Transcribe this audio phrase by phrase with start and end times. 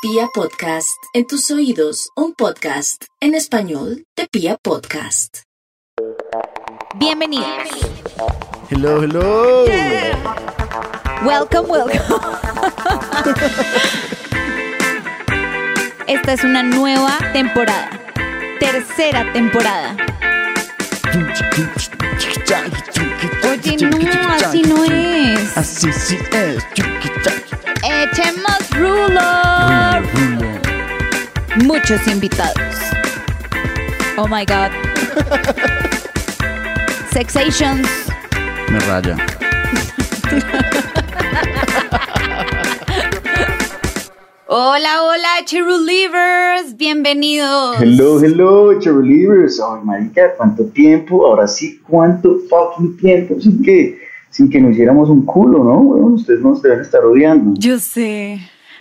[0.00, 5.38] Pia Podcast, en tus oídos, un podcast en español de Pia Podcast.
[6.94, 7.48] Bienvenidos.
[8.70, 9.64] Hello, hello.
[11.24, 11.98] Welcome, welcome.
[16.06, 17.90] Esta es una nueva temporada.
[18.60, 19.96] Tercera temporada.
[23.50, 25.58] Oye, no, así no es.
[25.58, 26.64] Así sí es.
[27.82, 29.47] Echemos rulo.
[31.64, 32.54] Muchos invitados.
[34.16, 34.70] Oh my god.
[37.10, 37.88] Sexations.
[38.70, 39.16] Me raya.
[44.46, 46.76] Hola, hola, Cherulivers.
[46.76, 47.80] Bienvenidos.
[47.80, 49.60] Hello, hello, Cheerleaders.
[49.60, 51.26] Ay, marica, ¿cuánto tiempo?
[51.26, 53.40] Ahora sí, ¿cuánto fucking tiempo?
[53.40, 53.98] Sin que,
[54.30, 55.80] sin que nos hiciéramos un culo, ¿no?
[55.80, 57.54] Bueno, ustedes nos deben estar odiando.
[57.58, 58.38] Yo sé.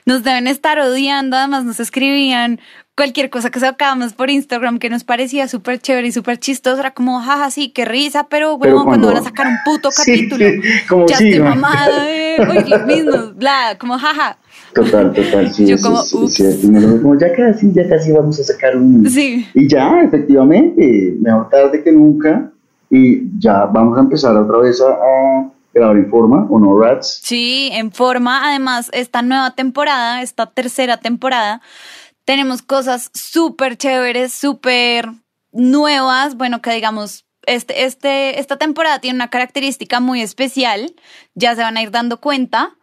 [0.07, 2.59] Nos deben estar odiando, además nos escribían
[2.95, 6.79] cualquier cosa que sacábamos por Instagram que nos parecía súper chévere y súper chistoso.
[6.79, 9.57] Era como, jaja, sí, qué risa, pero, Pero huevón, cuando cuando- van a sacar un
[9.65, 10.45] puto Sí, capítulo.
[10.87, 14.37] como ya sí, estoy mamada de oír los mismos, bla, como, jaja.
[14.73, 15.65] Total, total, sí.
[15.67, 19.07] Yo sí, como, ya casi, ya casi vamos a sacar un...
[19.09, 19.45] Sí.
[19.53, 22.49] Y ya, efectivamente, mejor tarde que nunca.
[22.89, 27.21] Y ya vamos a empezar otra vez a, a grabar en forma, ¿o no, Rats?
[27.23, 28.47] Sí, en forma.
[28.49, 31.61] Además, esta nueva temporada, esta tercera temporada,
[32.25, 35.09] tenemos cosas súper chéveres, súper
[35.51, 36.35] nuevas.
[36.35, 40.93] Bueno, que digamos, este, este, esta temporada tiene una característica muy especial.
[41.35, 42.77] Ya se van a ir dando cuenta.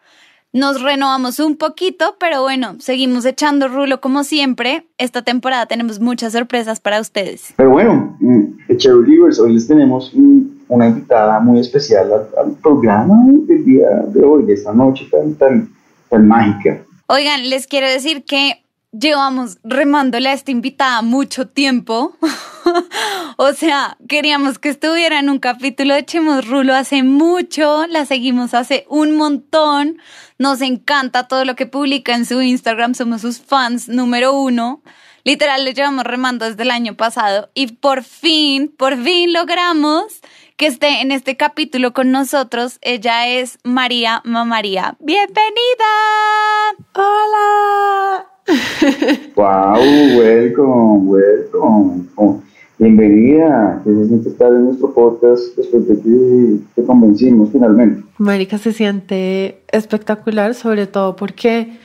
[0.54, 4.86] Nos renovamos un poquito, pero bueno, seguimos echando rulo como siempre.
[4.98, 7.52] Esta temporada tenemos muchas sorpresas para ustedes.
[7.56, 10.12] Pero bueno, mm, Cheerleaders, hoy les tenemos
[10.74, 15.68] una invitada muy especial al, programa del día de hoy, de esta noche tan, tan,
[16.08, 16.82] tan mágica.
[17.06, 18.64] Oigan, les quiero decir que
[18.98, 22.16] llevamos remándole a esta invitada mucho tiempo.
[23.36, 28.54] o sea, queríamos que estuviera en un capítulo de Echemos Rulo hace mucho, la seguimos
[28.54, 29.98] hace un montón,
[30.38, 34.82] nos encanta todo lo que publica en su Instagram, somos sus fans número uno.
[35.26, 40.20] Literal, le llevamos remando desde el año pasado y por fin, por fin logramos
[40.56, 42.78] que esté en este capítulo con nosotros.
[42.80, 44.96] Ella es María Mamaría.
[45.00, 45.84] ¡Bienvenida!
[46.94, 48.26] Hola.
[49.34, 52.04] Wow, welcome, welcome.
[52.16, 52.40] Oh,
[52.78, 53.80] bienvenida.
[53.82, 58.04] ¿Qué se siente estar en nuestro podcast después de que te convencimos finalmente?
[58.18, 61.78] Marica se siente espectacular, sobre todo porque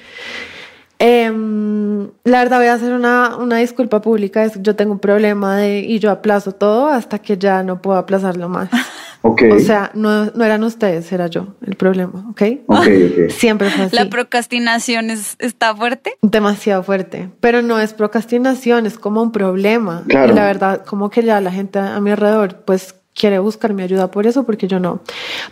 [0.99, 4.43] em, la verdad voy a hacer una, una disculpa pública.
[4.43, 7.81] Es que yo tengo un problema de, y yo aplazo todo hasta que ya no
[7.81, 8.69] puedo aplazarlo más.
[9.21, 12.41] Ok, O sea, no, no eran ustedes, era yo el problema, ¿ok?
[12.67, 13.29] ok, ok.
[13.29, 13.95] Siempre fue así.
[13.95, 16.13] La procrastinación es, está fuerte.
[16.21, 20.03] Demasiado fuerte, pero no es procrastinación, es como un problema.
[20.07, 20.31] Claro.
[20.31, 23.83] Y la verdad, como que ya la gente a mi alrededor, pues quiere buscar mi
[23.83, 25.01] ayuda por eso, porque yo no.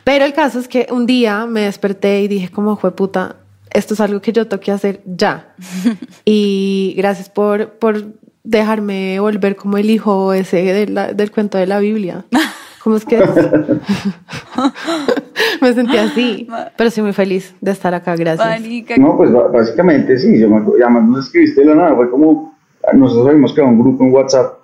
[0.05, 3.35] Pero el caso es que un día me desperté y dije, como fue puta,
[3.71, 5.53] esto es algo que yo tengo que hacer ya.
[6.25, 8.03] y gracias por, por
[8.43, 12.25] dejarme volver como el hijo ese de la- del cuento de la Biblia.
[12.83, 13.29] ¿Cómo es que es?
[15.61, 18.61] me sentí así, pero estoy muy feliz de estar acá, gracias.
[18.97, 22.09] No, pues básicamente sí, yo me acuerdo, y además nos escribiste de la nada, fue
[22.09, 22.55] como,
[22.93, 24.56] nosotros habíamos creado un grupo en WhatsApp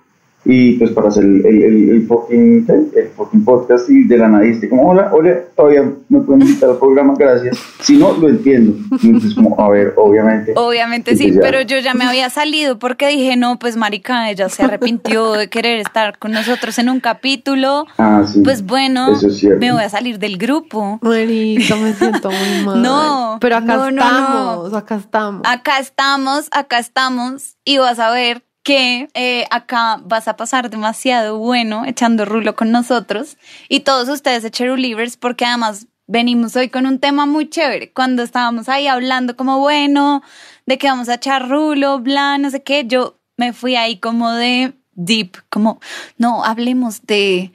[0.45, 4.27] y pues para hacer el, el, el, el fucking, el fucking podcast y de la
[4.27, 7.57] nada dijiste como, hola, hola, todavía me pueden invitar al programa, gracias.
[7.79, 8.75] Si no, lo entiendo.
[9.01, 10.53] Entonces como, a ver, obviamente.
[10.55, 11.41] Obviamente sí, pues ya.
[11.41, 15.49] pero yo ya me había salido porque dije, no, pues marica, ella se arrepintió de
[15.49, 17.85] querer estar con nosotros en un capítulo.
[17.97, 18.41] Ah, sí.
[18.43, 19.59] Pues bueno, Eso es cierto.
[19.59, 20.99] me voy a salir del grupo.
[21.01, 22.81] Marica, me siento muy mal.
[22.81, 25.41] No, pero acá no, no, estamos, acá estamos.
[25.45, 31.37] Acá estamos, acá estamos y vas a ver que eh, acá vas a pasar demasiado
[31.37, 33.37] bueno echando rulo con nosotros
[33.69, 37.91] y todos ustedes de Cherulivers porque además venimos hoy con un tema muy chévere.
[37.91, 40.21] Cuando estábamos ahí hablando como bueno,
[40.65, 44.31] de que vamos a echar rulo, bla, no sé qué, yo me fui ahí como
[44.31, 45.79] de deep, como
[46.17, 47.51] no, hablemos de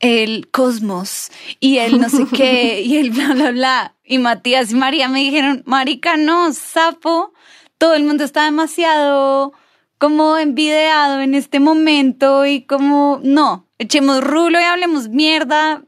[0.00, 3.94] el cosmos y el no sé qué y el bla, bla, bla.
[4.04, 7.32] Y Matías y María me dijeron, marica, no, sapo,
[7.76, 9.52] todo el mundo está demasiado
[9.98, 15.82] como envidiado en este momento y como, no, echemos rulo y hablemos mierda,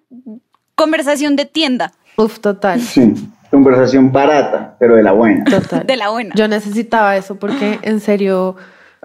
[0.74, 3.14] conversación de tienda, Uf, total, Sí,
[3.50, 5.44] conversación barata, pero de la buena.
[5.44, 5.86] total.
[5.86, 6.34] de la buena.
[6.34, 8.56] Yo necesitaba eso porque en serio,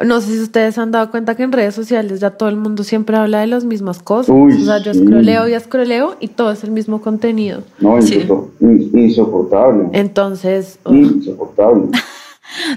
[0.03, 2.55] no sé si ustedes se han dado cuenta que en redes sociales ya todo el
[2.57, 4.35] mundo siempre habla de las mismas cosas.
[4.35, 4.99] Uy, o sea, yo sí.
[5.01, 7.63] escroleo y escroleo y todo es el mismo contenido.
[7.79, 8.15] No, Sí.
[8.19, 9.89] insopor- in- insoportable.
[9.93, 11.89] Entonces, uf, Insoportable.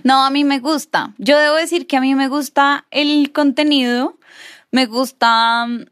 [0.04, 1.14] No, a mí me gusta.
[1.18, 4.18] Yo debo decir que a mí me gusta el contenido,
[4.70, 5.86] me gusta mm,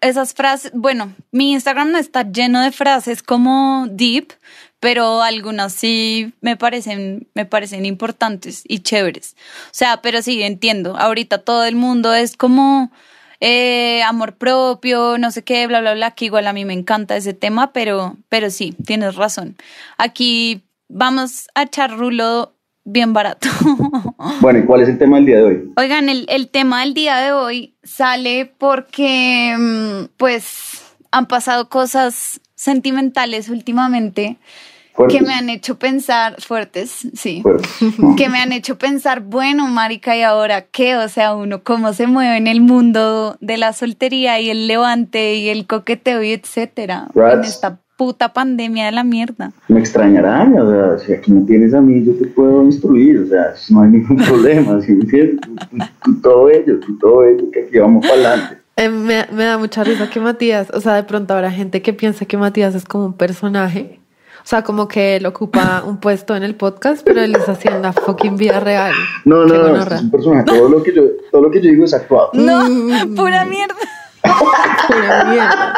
[0.00, 0.72] esas frases.
[0.74, 4.32] Bueno, mi Instagram no está lleno de frases como deep,
[4.80, 9.36] pero algunas sí me parecen, me parecen importantes y chéveres.
[9.66, 10.96] O sea, pero sí, entiendo.
[10.96, 12.90] Ahorita todo el mundo es como
[13.40, 17.16] eh, amor propio, no sé qué, bla, bla, bla, que igual a mí me encanta
[17.16, 19.56] ese tema, pero, pero sí, tienes razón.
[19.96, 22.54] Aquí vamos a echar rulo
[22.88, 23.48] bien barato.
[24.40, 25.72] Bueno, ¿y cuál es el tema del día de hoy?
[25.76, 32.40] Oigan, el, el tema del día de hoy sale porque, mm, pues, han pasado cosas
[32.54, 34.38] sentimentales últimamente
[35.06, 37.70] que me han hecho pensar, fuertes, sí, Fuertes.
[38.16, 40.96] que me han hecho pensar, bueno, marica, ¿y ahora qué?
[40.96, 45.34] O sea, uno cómo se mueve en el mundo de la soltería y el levante
[45.34, 49.50] y el coqueteo y etcétera, en esta puta pandemia de la mierda.
[49.66, 53.26] Me extrañarán, o sea, si aquí me tienes a mí, yo te puedo instruir, o
[53.26, 54.98] sea, no hay ningún problema, ¿sí?
[56.04, 58.58] Tú, todo ello, tú todo ello, que aquí vamos para adelante.
[58.76, 61.92] Eh, me, me da mucha risa que Matías, o sea, de pronto habrá gente que
[61.92, 63.98] piensa que Matías es como un personaje.
[64.38, 67.68] O sea, como que él ocupa un puesto en el podcast, pero él es así
[67.68, 68.94] en la fucking vida real.
[69.24, 69.82] No, no, no, gonorrea.
[69.82, 72.30] este es un personaje, todo lo que yo, todo lo que yo digo es actuado.
[72.32, 72.64] No,
[73.14, 73.74] pura mierda.
[74.22, 75.74] Pura mierda.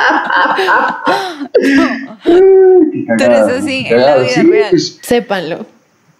[3.18, 4.70] Tú eres así, en la vida sí, real.
[4.70, 5.66] pues, Sépanlo.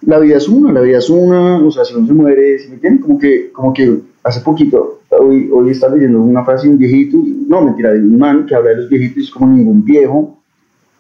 [0.02, 2.68] la vida es una, la vida es una, o sea, si uno se muere, ¿sí
[2.68, 3.02] me entienden?
[3.02, 7.18] Como que, como que hace poquito, hoy, hoy estaba leyendo una frase de un viejito,
[7.48, 10.38] no, mentira, de un man que habla de los viejitos, y es como ningún viejo,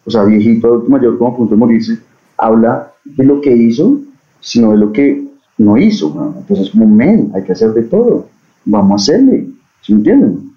[0.04, 1.98] o sea, viejito, adulto mayor, como a punto de morirse,
[2.36, 4.00] habla de lo que hizo,
[4.40, 5.24] sino de lo que
[5.58, 6.34] no hizo, ¿no?
[6.38, 8.26] entonces como, men, hay que hacer de todo,
[8.64, 9.46] vamos a hacerle,
[9.82, 10.49] ¿sí me entienden?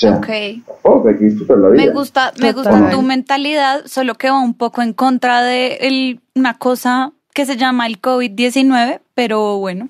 [0.00, 0.26] Sea, Ok.
[0.66, 1.82] tampoco hay que disfrutar la vida.
[1.84, 2.90] Me gusta, me gusta Total.
[2.90, 7.56] tu mentalidad, solo que va un poco en contra de el- una cosa que se
[7.56, 9.88] llama el COVID-19, pero bueno.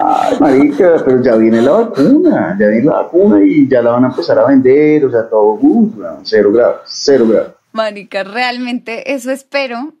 [0.00, 4.04] Ay, marica, pero ya viene la vacuna, ya viene la vacuna y ya la van
[4.04, 5.92] a empezar a vender, o sea, todo, uh,
[6.22, 7.56] cero grado, cero grado.
[7.72, 9.92] Mónica, realmente eso espero.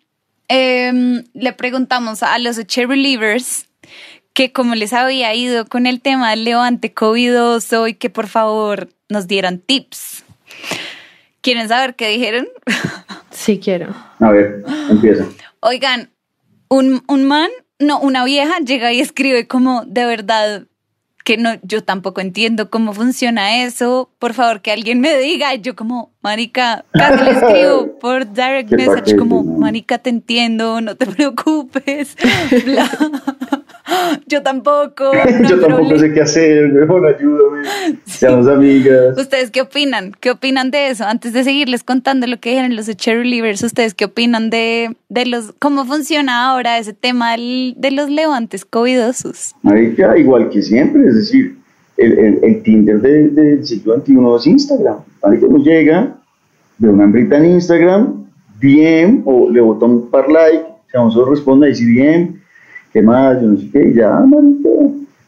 [0.46, 3.66] Em, le preguntamos a los Cherry Believers
[4.34, 8.88] que cómo les había ido con el tema del levante covidoso y que por favor
[9.08, 10.24] nos dieran tips.
[11.40, 12.48] ¿Quieren saber qué dijeron?
[13.30, 13.92] Sí quiero.
[14.20, 15.26] A ver, empieza.
[15.58, 16.08] Oigan,
[16.68, 17.50] un, un man,
[17.80, 20.68] no, una vieja llega y escribe como de verdad
[21.24, 24.10] que no, yo tampoco entiendo cómo funciona eso.
[24.20, 25.52] Por favor, que alguien me diga.
[25.52, 30.94] Y yo como, marica, casi le escribo por direct message como, marica, te entiendo, no
[30.94, 32.16] te preocupes.
[32.64, 32.88] bla.
[34.26, 35.12] Yo tampoco.
[35.40, 37.62] no Yo tampoco sé qué hacer, weón, ayúdame.
[38.04, 39.16] Seamos amigas.
[39.18, 40.12] ¿Ustedes qué opinan?
[40.20, 41.04] ¿Qué opinan de eso?
[41.04, 45.26] Antes de seguirles contando lo que dijeron los Cherry Leavers, ¿ustedes qué opinan de, de
[45.26, 49.54] los cómo funciona ahora ese tema del- de los levantes covidosos?
[49.62, 51.56] Marica, igual que siempre, es decir,
[51.96, 54.96] el, el, el Tinder de- del siglo XXI es Instagram.
[55.22, 56.16] Marica, uno llega,
[56.78, 58.24] ve una hembrita en Instagram,
[58.60, 60.64] DM, o le bota un par like,
[60.94, 62.40] a nosotros responde, dice DM,
[62.94, 63.42] ¿qué más?
[63.42, 64.70] Yo no sé qué, y ya, marica.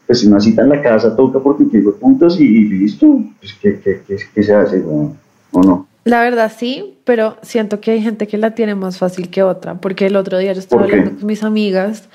[0.07, 3.19] Pues una cita en la casa toca porque de putas y, y listo.
[3.39, 5.17] Pues, ¿qué, qué, qué, qué se hace, weón?
[5.51, 5.85] ¿O no?
[6.05, 9.75] La verdad sí, pero siento que hay gente que la tiene más fácil que otra,
[9.75, 12.07] porque el otro día yo estaba hablando con mis amigas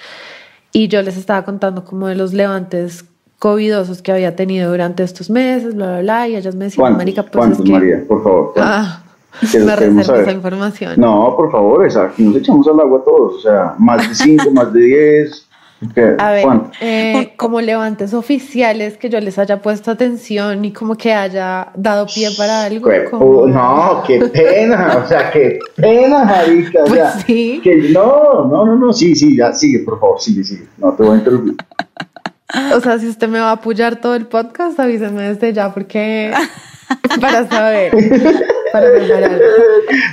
[0.72, 3.04] y yo les estaba contando como de los levantes
[3.38, 7.24] covidosos que había tenido durante estos meses, bla, bla, bla, y ellas me decían, marica,
[7.24, 7.72] pues ¿Cuántos, es que...
[7.72, 8.04] María?
[8.08, 8.52] Por favor.
[8.56, 9.02] Ah,
[9.50, 10.94] Que me reservo esa información.
[11.00, 14.50] No, por favor, esa, aquí nos echamos al agua todos, o sea, más de 5,
[14.52, 15.46] más de 10.
[15.94, 16.14] ¿qué?
[16.18, 16.46] A ver,
[16.80, 22.06] eh, como levantes oficiales que yo les haya puesto atención y como que haya dado
[22.06, 22.88] pie para algo.
[22.88, 26.82] Qué como- pu- No, qué pena, o sea, qué pena, marica.
[26.82, 27.60] O Pues sea, sí.
[27.64, 30.68] que no, no, no, no, sí, sí, ya, sigue, por favor, sigue, sigue.
[30.78, 31.56] No te voy a interrumpir.
[32.76, 36.32] O sea, si usted me va a apoyar todo el podcast, avíseme desde ya porque
[37.20, 37.92] para saber,
[38.72, 39.40] para mejorar.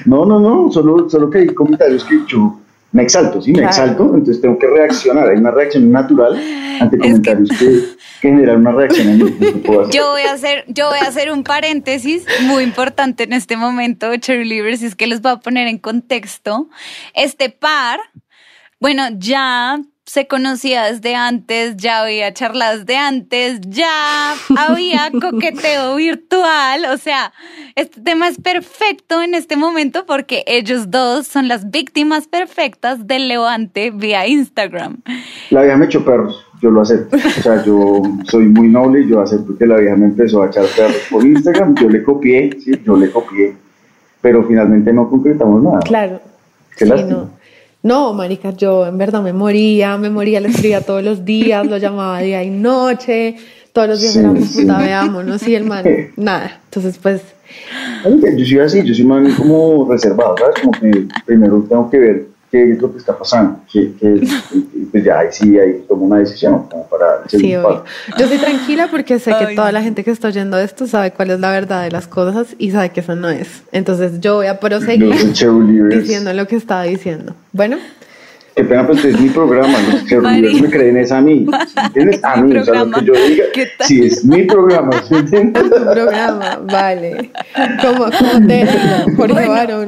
[0.05, 2.59] No, no, no, solo, solo que hay comentarios que yo
[2.91, 3.69] me exalto, sí, me Claro.
[3.69, 5.29] exalto, entonces tengo que reaccionar.
[5.29, 6.41] Hay una reacción natural
[6.79, 9.31] ante comentarios que, que generan una reacción en mí.
[9.39, 9.89] ¿qué puedo?
[9.91, 14.15] Yo voy a hacer, yo voy a hacer un paréntesis muy importante en este momento,
[14.17, 16.67] Cherry Leavers, y es que les voy a poner en contexto.
[17.13, 18.00] Este par,
[18.79, 26.85] bueno, ya se conocía desde antes, ya había charlas de antes, ya había coqueteo virtual,
[26.91, 27.31] o sea,
[27.75, 33.27] este tema es perfecto en este momento porque ellos dos son las víctimas perfectas del
[33.27, 34.97] levante vía Instagram.
[35.51, 37.15] La vieja me echó perros, yo lo acepto.
[37.15, 40.47] O sea, yo soy muy noble y yo acepto que la vieja me empezó a
[40.47, 41.75] echar perros por Instagram.
[41.75, 43.55] Yo le copié, sí, yo le copié.
[44.21, 45.79] Pero finalmente no concretamos nada.
[45.81, 46.19] Claro.
[46.75, 47.19] Qué sí, lástima.
[47.19, 47.38] no.
[47.81, 51.77] No, marica, yo en verdad me moría, me moría, le escribía todos los días, lo
[51.77, 53.36] llamaba día y noche,
[53.71, 54.62] todos los días Sí, éramos sí.
[54.62, 55.86] puta, veámonos, y el man,
[56.17, 56.59] nada.
[56.65, 57.21] Entonces, pues,
[58.03, 60.55] Yo soy así, yo soy más como reservado, ¿sabes?
[60.59, 63.91] Como que primero tengo que ver qué es lo que está pasando, que,
[64.91, 67.63] pues ya ahí sí, ahí tomo una decisión como para sí, obvio.
[67.63, 67.83] paso.
[68.17, 71.11] Yo soy tranquila porque sé que Ay, toda la gente que está oyendo esto sabe
[71.11, 73.63] cuál es la verdad de las cosas y sabe que eso no es.
[73.71, 75.13] Entonces, yo voy a proseguir
[75.89, 77.35] diciendo lo que estaba diciendo.
[77.51, 77.77] Bueno,
[78.55, 81.45] Qué pena, pues es mi programa, los cheerleaders me creen es a mí,
[81.85, 82.21] ¿entiendes?
[82.25, 83.01] A Es mi mí, o sea, lo que programa.
[83.05, 83.87] yo diga, ¿Qué tal?
[83.87, 85.63] sí, es mi programa, ¿sí entiendes?
[85.63, 87.31] tu programa, vale.
[87.81, 88.65] ¿Cómo, cómo te
[89.15, 89.51] Jorge Bueno.
[89.53, 89.87] Barón,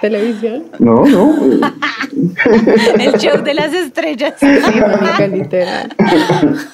[0.00, 0.66] televisión?
[0.78, 1.34] No, no,
[2.98, 4.34] El show de las estrellas.
[4.38, 5.94] Sí, marica, literal.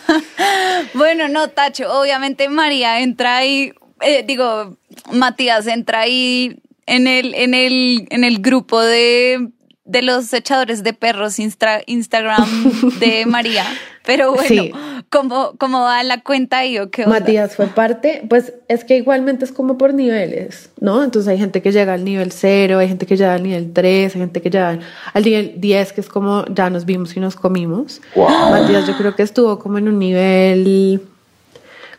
[0.94, 4.76] Bueno, no, Tacho, obviamente María entra ahí, eh, digo,
[5.12, 9.49] Matías entra ahí en el, en el, en el grupo de,
[9.92, 12.49] de los echadores de perros Instra- Instagram
[12.99, 13.64] de María.
[14.04, 14.72] Pero bueno, Sí.
[15.11, 17.20] ¿cómo, ¿cómo va la cuenta ahí o qué onda?
[17.20, 21.04] Matías fue parte, pues es que igualmente es como por niveles, ¿no?
[21.04, 24.14] Entonces hay gente que llega al nivel 0, hay gente que llega al nivel 3,
[24.14, 24.80] hay gente que llega
[25.14, 28.00] al nivel 10, que es como ya nos vimos y nos comimos.
[28.16, 28.28] Wow.
[28.50, 31.00] Matías yo creo que estuvo como en un nivel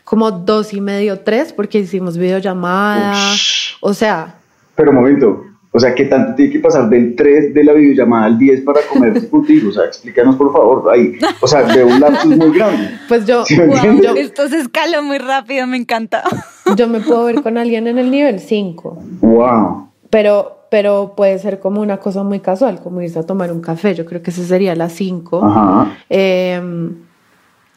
[0.04, 3.76] como dos y medio, tres, porque hicimos videollamada, Ush.
[3.80, 4.34] o sea,
[4.74, 5.42] pero un momento,
[5.76, 8.80] o sea, ¿qué tanto tiene que pasar del 3 de la videollamada al 10 para
[8.92, 9.70] comerse contigo?
[9.70, 12.90] O sea, explícanos por favor, ahí, o sea, veo un lapsus muy grande.
[13.08, 14.26] pues yo, Sí, Wow, entiendes?
[14.26, 16.22] esto se escaló muy rápido, me encanta.
[16.76, 18.98] yo me puedo ver con alguien en el nivel 5.
[19.20, 19.88] Wow.
[20.10, 23.94] Pero, pero puede ser como una cosa muy casual, como irse a tomar un café.
[23.96, 25.44] Yo creo que ese sería la 5.
[25.44, 25.96] Ajá.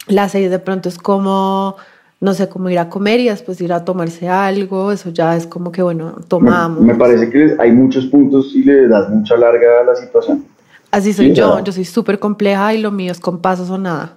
[0.06, 1.76] la 6 de pronto es como,
[2.20, 4.90] no sé, como ir a comer y después ir a tomarse algo.
[4.92, 6.80] Eso ya es como que, bueno, Me, tomamos.
[6.80, 10.44] me parece que hay muchos puntos y le das mucha larga a la situación.
[10.90, 11.62] Así soy Sí, yo.
[11.62, 14.14] Yo soy súper compleja y lo mío es con pasos o nada.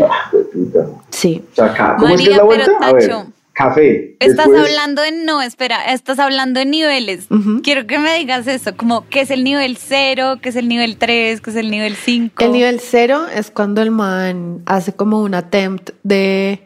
[0.00, 0.86] Ah, qué puta.
[1.10, 1.42] Sí.
[1.52, 2.72] O sea, acá, ¿cómo es que es la pero vuelta?
[2.82, 4.16] A ver, Tacho, café.
[4.20, 7.26] Estás después- hablando de, no, espera, estás hablando de niveles.
[7.62, 10.98] Quiero que me digas eso, como qué es el nivel 0, qué es el nivel
[10.98, 12.44] 3, qué es el nivel 5.
[12.44, 16.60] El nivel 0 es cuando el man hace como un attempt de,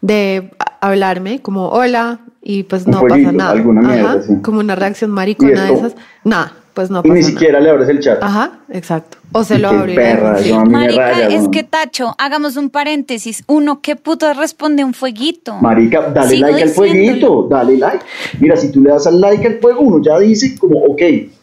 [0.00, 3.50] de hablarme, como hola, y pues no pasa nada.
[3.50, 4.34] alguna mierda, sí.
[4.42, 5.94] Como una reacción maricona ¿Y de esas.
[6.24, 7.32] Nada, pues no Y pasa ni nada.
[7.32, 8.22] siquiera le abres el chat.
[8.22, 9.18] Ajá, exacto.
[9.32, 10.52] O se lo dejo, sí.
[10.52, 13.44] Marica, raya, es que Tacho, hagamos un paréntesis.
[13.46, 15.54] Uno, ¿qué puto responde un fueguito?
[15.56, 18.04] Marica, dale Sigo like al fueguito, dale like.
[18.40, 21.02] Mira, si tú le das al like al fuego, uno ya dice como, ok,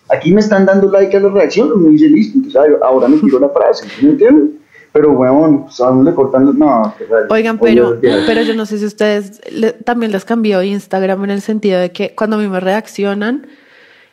[0.09, 3.39] aquí me están dando like a la reacción, uno dice listo, entonces ahora me tiro
[3.39, 4.49] la frase, ¿sí ¿me entiendes?
[4.93, 6.55] Pero, weón, pues, a uno le cortan los...
[6.55, 7.27] No, raya.
[7.29, 11.41] Oigan, pero, pero yo no sé si ustedes le- también les cambió Instagram en el
[11.41, 13.45] sentido de que cuando a mí me reaccionan,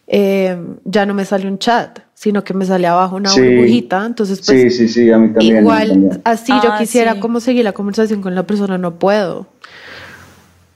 [0.06, 3.40] eh, ya no me sale un chat, sino que me sale abajo una Sí.
[3.40, 4.04] burbujita.
[4.04, 5.56] Entonces, pues, sí, sí, sí, a mí también.
[5.56, 6.20] a mí igual, también.
[6.24, 7.20] así yo Ah, quisiera sí.
[7.20, 9.46] como seguir la conversación con la persona, no puedo.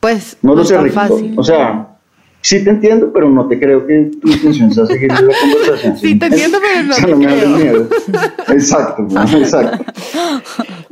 [0.01, 0.95] Pues, No lo es sé, tan Rico.
[0.95, 1.35] fácil.
[1.37, 1.89] O sea,
[2.41, 5.97] sí te entiendo, pero no te creo que tu intención sea seguir la conversación.
[5.99, 7.49] Sí, te entiendo, pero no O sea, te no me creo.
[7.51, 7.89] miedo.
[8.49, 9.85] Exacto, exacto.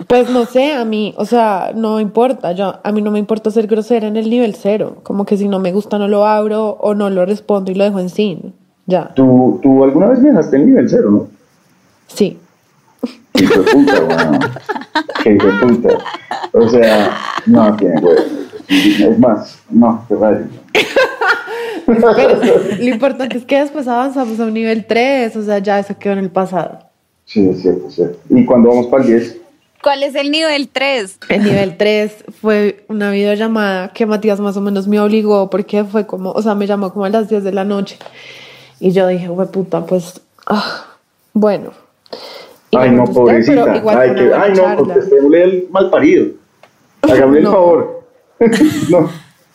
[0.07, 3.51] Pues no sé, a mí, o sea, no importa, yo, a mí no me importa
[3.51, 6.77] ser grosera en el nivel cero, como que si no me gusta no lo abro
[6.81, 8.53] o no lo respondo y lo dejo en sin,
[8.87, 11.29] ya, ¿Tú, tú alguna vez me dejaste el nivel cero, ¿no?
[12.07, 12.39] sí.
[13.33, 14.39] Qué hijo de puta, weón.
[15.23, 15.99] Qué hijo de puta.
[16.53, 18.17] O sea, no tiene weón.
[18.69, 20.39] Es más, no, qué raro.
[21.87, 22.41] Pero
[22.79, 26.15] lo importante es que después avanzamos a un nivel 3, o sea, ya eso quedó
[26.15, 26.81] en el pasado.
[27.25, 28.19] Sí, es cierto, es cierto.
[28.29, 29.37] ¿Y cuando vamos para el 10?
[29.83, 31.19] ¿Cuál es el nivel 3?
[31.29, 36.07] El nivel 3 fue una videollamada que Matías más o menos me obligó porque fue
[36.07, 37.99] como, o sea, me llamó como a las 10 de la noche.
[38.81, 40.97] Y yo dije, güey, puta, pues, ah,
[41.33, 41.71] bueno.
[42.73, 43.77] Y Ay, no, contesté, pero pobrecita.
[43.77, 46.27] igual Ay, que, ay, no, contestémosle el mal parido.
[47.07, 47.37] No.
[47.37, 48.03] el favor.
[48.91, 49.11] no,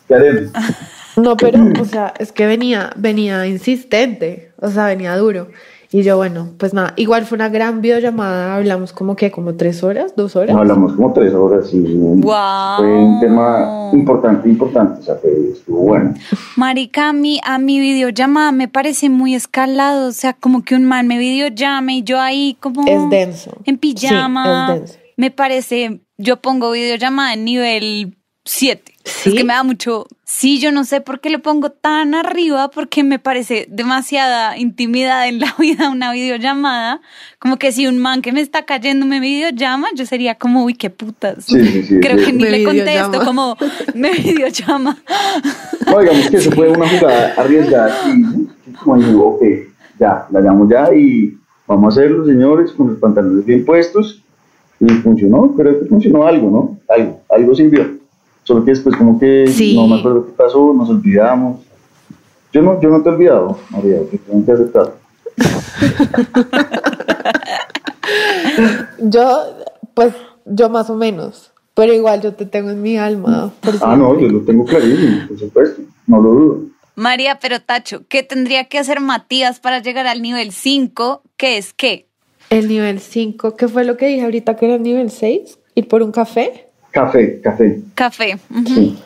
[0.08, 0.52] ¿qué haremos?
[1.22, 5.48] No, pero, o sea, es que venía, venía insistente, o sea, venía duro.
[5.94, 9.84] Y yo, bueno, pues nada, igual fue una gran videollamada, hablamos como que, como tres
[9.84, 10.56] horas, dos horas.
[10.56, 11.82] Hablamos como tres horas y
[12.22, 15.00] fue un tema importante, importante.
[15.00, 16.14] O sea, que estuvo bueno.
[16.56, 20.08] Marica, a mí, a mi videollamada me parece muy escalado.
[20.08, 22.86] O sea, como que un man me videollame y yo ahí como...
[22.86, 23.50] Es denso.
[23.66, 24.68] En pijama.
[24.68, 24.98] Sí, es denso.
[25.18, 26.00] Me parece...
[26.16, 28.91] Yo pongo videollamada en nivel 7.
[29.04, 29.30] ¿Sí?
[29.30, 30.06] Es que me da mucho...
[30.24, 35.28] Sí, yo no sé por qué lo pongo tan arriba, porque me parece demasiada intimidad
[35.28, 37.00] en la vida una videollamada.
[37.38, 40.74] Como que si un man que me está cayendo me videollama, yo sería como, uy,
[40.74, 41.44] qué putas.
[41.44, 42.24] Sí, sí, sí, Creo sí.
[42.26, 43.04] que ni Me le videollama.
[43.10, 43.56] contesto como,
[43.94, 44.96] me videollama.
[45.86, 49.42] No, digamos que eso fue una jugada arriesgada y como digo, ok,
[49.98, 54.22] ya, la llamo ya y vamos a hacerlo, señores, con los pantalones bien puestos.
[54.80, 56.78] Y funcionó, creo que funcionó algo, ¿no?
[56.92, 58.01] Algo, algo sirvió.
[58.44, 59.74] Solo que después como que Sí.
[59.76, 61.60] no me acuerdo qué pasó, nos olvidamos.
[62.52, 64.94] Yo no, yo no te he olvidado, María, que tengo que aceptar.
[68.98, 69.38] Yo,
[69.94, 71.52] pues, yo más o menos.
[71.74, 73.50] Pero igual yo te tengo en mi alma.
[73.60, 76.60] por Ah, no, yo lo tengo clarísimo, por supuesto, no lo dudo.
[76.96, 81.22] María, pero Tacho, ¿qué tendría que hacer Matías para llegar al nivel 5?
[81.38, 82.08] ¿Qué es qué?
[82.50, 85.58] El nivel 5, ¿qué fue lo que dije ahorita que era el nivel 6?
[85.74, 86.68] ¿Ir por un café?
[86.92, 87.80] Café, café.
[87.94, 88.38] Café.
[88.66, 88.98] Sí.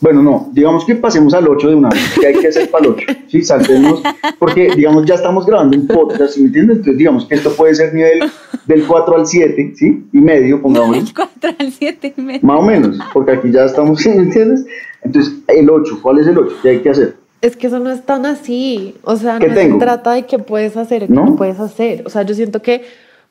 [0.00, 2.02] Bueno, no, digamos que pasemos al 8 de una vez.
[2.20, 3.06] ¿Qué hay que hacer para el 8?
[3.28, 4.02] Sí, saltemos,
[4.40, 6.78] porque digamos ya estamos grabando un podcast, ¿sí me entiendes?
[6.78, 8.20] Entonces digamos que esto puede ser nivel
[8.66, 10.04] del 4 al 7, ¿sí?
[10.12, 11.04] Y medio, pongámosle.
[11.04, 12.40] Del 4 al 7 y medio.
[12.42, 14.64] Más o menos, porque aquí ya estamos, ¿sí me entiendes?
[15.02, 16.56] Entonces, el 8, ¿cuál es el 8?
[16.62, 17.16] ¿Qué hay que hacer?
[17.40, 18.96] Es que eso no es tan así.
[19.04, 19.78] O sea, ¿Qué no tengo?
[19.78, 21.26] se trata de qué puedes hacer qué ¿No?
[21.26, 22.02] no puedes hacer.
[22.06, 22.82] O sea, yo siento que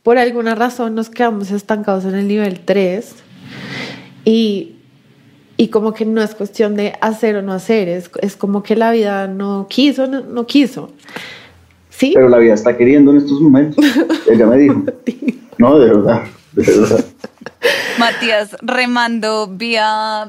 [0.04, 3.14] por alguna razón nos quedamos estancados en el nivel 3
[4.26, 4.76] y,
[5.58, 8.76] y como que no es cuestión de hacer o no hacer, es, es como que
[8.76, 10.92] la vida no quiso, no, no quiso.
[11.90, 12.14] ¿Sí?
[12.16, 13.84] Pero la vida está queriendo en estos momentos.
[14.32, 14.84] Ella me dijo.
[15.58, 16.24] No, de verdad,
[16.54, 17.06] de verdad.
[18.00, 20.28] Matías remando vía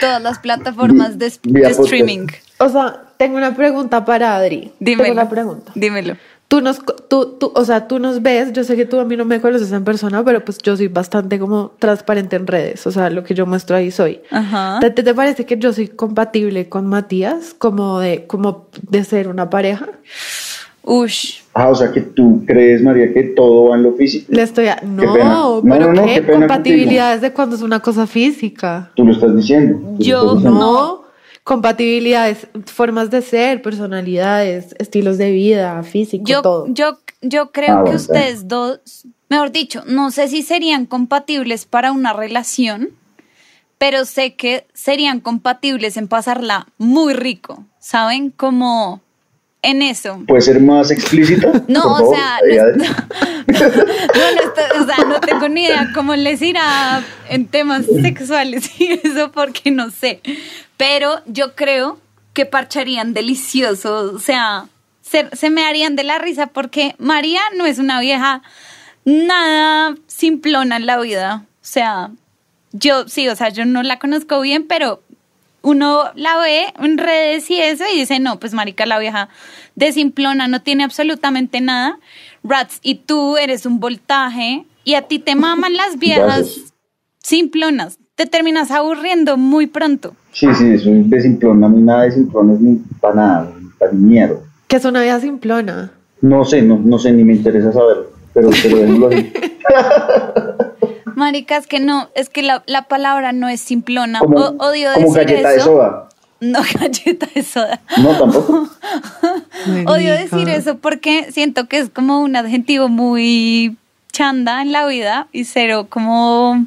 [0.00, 2.26] todas las plataformas de, de streaming.
[2.58, 4.72] O sea, tengo una pregunta para Adri.
[4.78, 5.04] Dímelo.
[5.04, 5.72] Tengo una pregunta.
[5.74, 6.16] Dímelo.
[6.48, 9.16] Tú nos, tú, tú, o sea, tú nos ves, yo sé que tú a mí
[9.16, 12.92] no me conoces en persona, pero pues yo soy bastante como transparente en redes, o
[12.92, 14.20] sea, lo que yo muestro ahí soy.
[14.30, 14.78] Ajá.
[14.80, 19.50] ¿Te, te, parece que yo soy compatible con Matías como de, como de ser una
[19.50, 19.88] pareja?
[20.84, 21.40] Ush.
[21.54, 24.26] Ah, o sea que tú crees, María, que todo va en lo físico.
[24.28, 24.80] Le estoy a...
[24.82, 25.24] No, pena.
[25.24, 26.14] No, pero no, no, ¿qué?
[26.14, 28.90] qué pena Compatibilidad es de cuando es una cosa física.
[28.94, 29.80] Tú lo estás diciendo.
[29.98, 30.60] Yo estás diciendo.
[30.60, 31.03] No,
[31.44, 36.66] compatibilidades, formas de ser, personalidades, estilos de vida, físico, Yo, todo.
[36.68, 38.80] yo, yo creo Ah, que ustedes dos,
[39.28, 42.90] mejor dicho, no sé si serían compatibles para una relación,
[43.78, 48.30] pero sé que serían compatibles en pasarla muy rico, ¿saben?
[48.30, 49.02] Como
[49.60, 50.22] en eso.
[50.26, 51.52] ¿Puede ser más explícita?
[51.68, 52.16] No, por o favor?
[52.16, 52.84] sea, Ahí, no,
[53.58, 59.30] no, o sea, no tengo ni idea cómo les irá en temas sexuales y eso
[59.32, 60.20] porque no sé.
[60.76, 62.00] Pero yo creo
[62.32, 64.66] que parcharían delicioso, o sea,
[65.02, 68.42] se, se me harían de la risa porque María no es una vieja
[69.04, 71.44] nada simplona en la vida.
[71.46, 72.10] O sea,
[72.72, 75.02] yo sí, o sea, yo no la conozco bien, pero
[75.62, 79.28] uno la ve en redes y eso y dice, no, pues marica, la vieja
[79.74, 81.98] de simplona no tiene absolutamente nada.
[82.42, 86.74] Rats, y tú eres un voltaje y a ti te maman las viejas Gracias.
[87.22, 87.98] simplonas.
[88.16, 90.14] Te terminas aburriendo muy pronto.
[90.32, 91.64] Sí, sí, eso es de simplón.
[91.64, 94.36] A mí nada de simplón es ni para nada, ni para ni mierda.
[94.68, 95.90] Que es una vida simplona.
[96.20, 98.06] No sé, no, no sé, ni me interesa saberlo.
[98.32, 99.32] Pero, pero déjalo así.
[101.16, 104.18] Marica, es que no, es que la, la palabra no es simplona.
[104.20, 105.56] Como, O- odio como decir galleta eso.
[105.56, 106.08] de soda.
[106.40, 107.80] No, galleta de soda.
[108.02, 108.68] No, tampoco.
[109.86, 113.76] Odio decir eso porque siento que es como un adjetivo muy
[114.12, 116.64] chanda en la vida y cero como...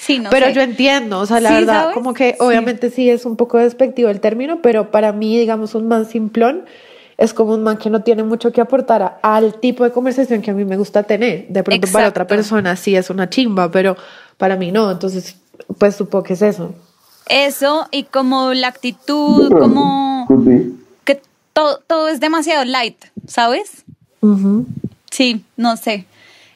[0.00, 0.54] Sí, no pero sé.
[0.54, 1.94] yo entiendo, o sea, la Sí, verdad, ¿sabes?
[1.94, 2.36] como que Sí.
[2.40, 6.64] obviamente sí es un poco despectivo el término, pero para mí, digamos, un man simplón
[7.18, 10.40] es como un man que no tiene mucho que aportar a- al tipo de conversación
[10.40, 11.46] que a mí me gusta tener.
[11.48, 12.34] De pronto para otra Exacto.
[12.34, 13.94] persona sí es una chimba, pero
[14.38, 15.36] para mí no, entonces,
[15.76, 16.74] pues supongo que es eso.
[17.28, 20.26] Eso y como la actitud, Pero, como
[21.04, 21.20] que
[21.52, 23.84] todo, todo es demasiado light, ¿sabes?
[24.22, 24.64] Ujú.
[25.10, 26.06] Sí, no sé.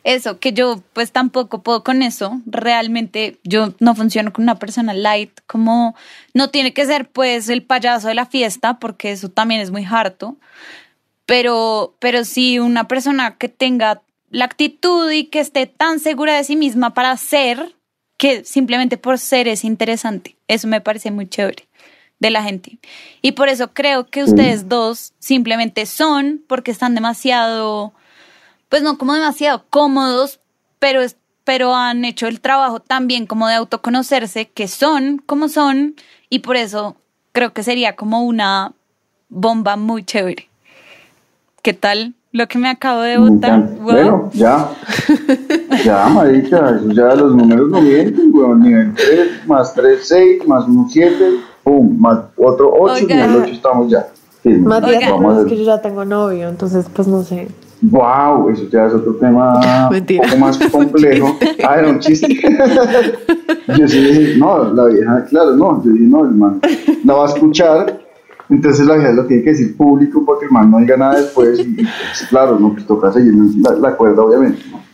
[0.04, 2.40] Eso, que yo pues tampoco puedo con eso.
[2.46, 5.96] Realmente yo no funciono con una persona light, como
[6.34, 9.84] no tiene que ser pues el payaso de la fiesta, porque eso también es muy
[9.84, 10.36] harto.
[11.26, 16.44] Pero, pero sí una persona que tenga la actitud y que esté tan segura de
[16.44, 17.74] sí misma para ser,
[18.18, 20.36] que simplemente por ser es interesante.
[20.48, 21.66] Eso me parece muy chévere
[22.18, 22.78] de la gente.
[23.22, 27.94] Y por eso creo que ustedes dos simplemente son, porque están demasiado,
[28.74, 30.40] pues no como demasiado cómodos,
[30.80, 35.94] pero, es- pero han hecho el trabajo también como de autoconocerse, que son como son,
[36.28, 36.96] y por eso
[37.30, 38.72] creo que sería como una
[39.28, 40.48] bomba muy chévere.
[41.62, 43.74] ¿Qué tal lo que me acabo de encanta.
[43.74, 43.92] Wow.
[43.92, 44.68] Bueno, ya.
[45.84, 48.58] Ya, marica, eso ya los números no mienten, weón.
[48.60, 51.24] Nivel 3, más 3, 6, más 1, 7,
[51.62, 53.24] pum, más otro 8, Oiga.
[53.24, 54.08] nivel 8 estamos ya.
[54.42, 54.66] Firme.
[54.66, 57.46] Matías, a es que yo ya tengo novio, entonces pues no sé.
[57.90, 60.22] Wow, eso ya es otro tema Mentira.
[60.22, 61.36] un poco más complejo.
[61.66, 62.28] Ah, era un chiste.
[63.78, 66.60] yo sí dije, no, la vieja, claro, no, yo dije, no, hermano,
[67.04, 68.00] la va a escuchar.
[68.50, 71.16] Entonces la gente lo tiene que decir público para que el man no diga nada
[71.20, 71.58] después.
[71.60, 74.62] Y, pues, claro, no, pues toca seguir la, la cuerda, obviamente.
[74.70, 74.78] ¿no?
[74.78, 74.84] Qué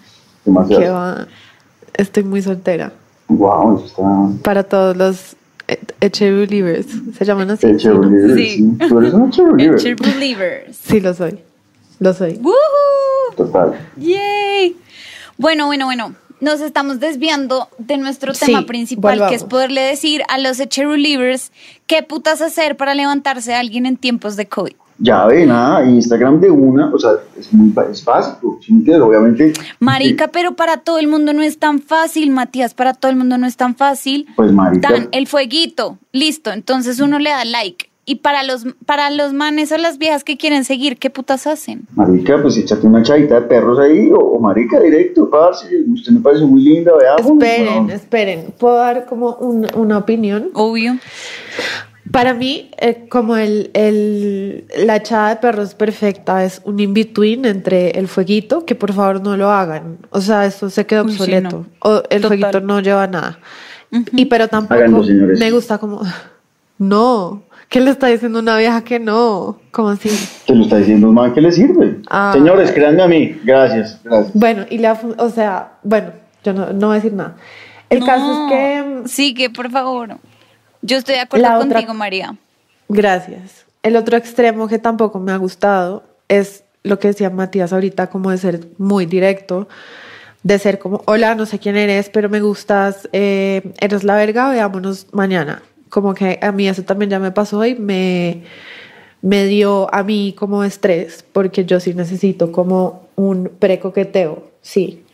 [0.45, 0.95] Demasiado.
[0.95, 1.27] va.
[1.95, 2.93] Estoy muy soltera.
[3.29, 4.43] Wow, eso está.
[4.43, 5.37] Para todos los
[6.01, 6.87] Eche Believers.
[7.17, 7.67] ¿Se llaman así?
[7.67, 8.49] Eche Believer, Sí.
[8.57, 8.89] sí.
[8.89, 9.79] Tú eres un Eche Believer.
[9.81, 10.77] Future Believers.
[10.77, 11.39] Sí, lo soy.
[11.99, 12.39] Lo soy.
[12.43, 12.55] ¡Woohoo!
[13.41, 13.89] Total.
[13.97, 14.77] ¡Yay!
[15.39, 16.15] Bueno, bueno, bueno.
[16.41, 21.53] Nos estamos desviando de nuestro Sí, tema principal, que es poderle decir a los Echerulivers
[21.87, 24.73] qué putas hacer para levantarse a alguien en tiempos de COVID.
[24.99, 29.03] Ya ve, nada, Instagram de una, o sea, es muy es básico, ¿sí me entiendes?
[29.03, 29.53] Obviamente.
[29.81, 33.37] Marica, pero para todo el mundo no es tan fácil, Matías, para todo el mundo
[33.37, 34.27] no es tan fácil.
[34.37, 34.93] Pues marica.
[34.93, 37.90] Dan el fueguito, listo, entonces uno le da like.
[38.11, 41.87] Y para los, para los manes o las viejas que quieren seguir, ¿qué putas hacen?
[41.95, 46.19] Marica, pues échate una chavita de perros ahí, o, o marica, directo, parce, usted me
[46.21, 47.25] parece muy linda, veamos.
[47.25, 47.93] Esperen, ¿no?
[47.93, 48.55] esperen.
[48.59, 50.51] ¿Puedo dar como un- una opinión?
[50.55, 50.97] Obvio.
[52.11, 57.91] Para mí, eh, como el, el, la echada de perros perfecta es un in-between entre
[57.91, 59.99] el fueguito, que por favor no lo hagan.
[60.11, 61.49] O sea, eso se quedó Uy, sí, obsoleto.
[61.59, 61.67] no.
[61.89, 62.39] O el Total.
[62.41, 63.39] fueguito no lleva nada.
[64.13, 65.05] Y pero tampoco Háganlo,
[65.39, 66.03] me gusta como,
[66.79, 69.59] no, ¿qué le está diciendo una vieja que no?
[69.71, 70.11] Como así.
[70.47, 72.01] Te lo está diciendo un man que le sirve.
[72.11, 72.33] Ah.
[72.35, 74.35] Señores, créanme a mí, gracias, gracias.
[74.35, 76.11] Bueno, y la, o sea, bueno,
[76.45, 77.37] yo no, no voy a decir nada.
[77.89, 78.07] El No.
[78.07, 80.17] caso es que Sí, que por favor.
[80.83, 82.37] Yo estoy de acuerdo otra- contigo, María.
[82.89, 83.65] Gracias.
[83.83, 88.31] El otro extremo que tampoco me ha gustado es lo que decía Matías ahorita, como
[88.31, 89.69] de ser muy directo,
[90.43, 94.49] de ser como, hola, no sé quién eres, pero me gustas, eh, eres la verga,
[94.51, 95.63] veámonos mañana.
[95.91, 98.43] Como que a mí eso también ya me pasó y me,
[99.23, 105.05] me dio a mí como estrés, porque yo sí necesito como un precoqueteo, sí.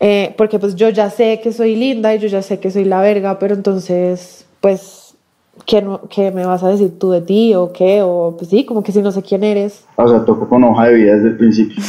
[0.00, 2.84] Eh, porque pues yo ya sé que soy linda y yo ya sé que soy
[2.84, 5.14] la verga, pero entonces, pues,
[5.66, 8.00] ¿qué, no- qué me vas a decir tú de ti o qué?
[8.02, 9.84] O pues sí, como que si no sé quién eres.
[9.96, 11.76] O sea, toco con hoja de vida desde el principio.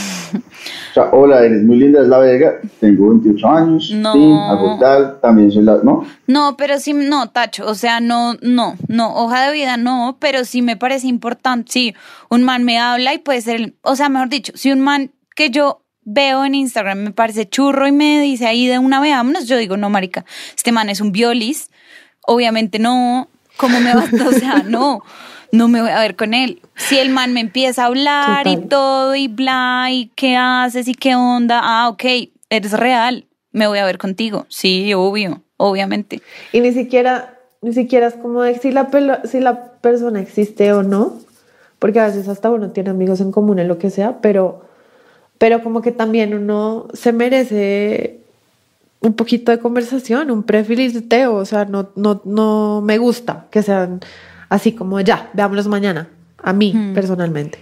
[0.95, 4.13] Sea, hola, eres muy linda, es la verga, tengo 28 años, No.
[4.13, 6.05] sí, hago tal, también soy la, ¿no?
[6.25, 10.45] No, pero sí, no, Tacho, o sea, no, no, no, hoja de vida no, pero
[10.45, 11.93] sí me parece importante, sí,
[12.29, 15.49] un man me habla y puede ser, o sea, mejor dicho, si un man que
[15.49, 19.58] yo veo en Instagram me parece churro y me dice ahí de una veámonos, yo
[19.58, 20.23] digo, no, marica,
[20.55, 21.71] este man es un violis,
[22.21, 23.27] obviamente no,
[23.58, 24.13] ¿cómo me vas?
[24.13, 25.01] O sea, no,
[25.51, 26.62] no me voy a ver con él.
[26.75, 30.93] Si el man me empieza a hablar y todo y bla, y qué haces y
[30.93, 32.03] qué onda, ah, ok,
[32.49, 36.21] eres real, me voy a ver contigo, sí, obvio, obviamente.
[36.51, 40.71] Y ni siquiera, ni siquiera es como de si la, pelo- si la persona existe
[40.73, 41.13] o no,
[41.79, 44.65] porque a veces hasta uno tiene amigos en común en lo que sea, pero,
[45.38, 48.19] pero como que también uno se merece
[49.01, 53.99] un poquito de conversación, un prefiliciteo, o sea, no, no, no me gusta que sean
[54.49, 56.10] así como ya, veámonos mañana,
[56.41, 57.60] a mí personalmente.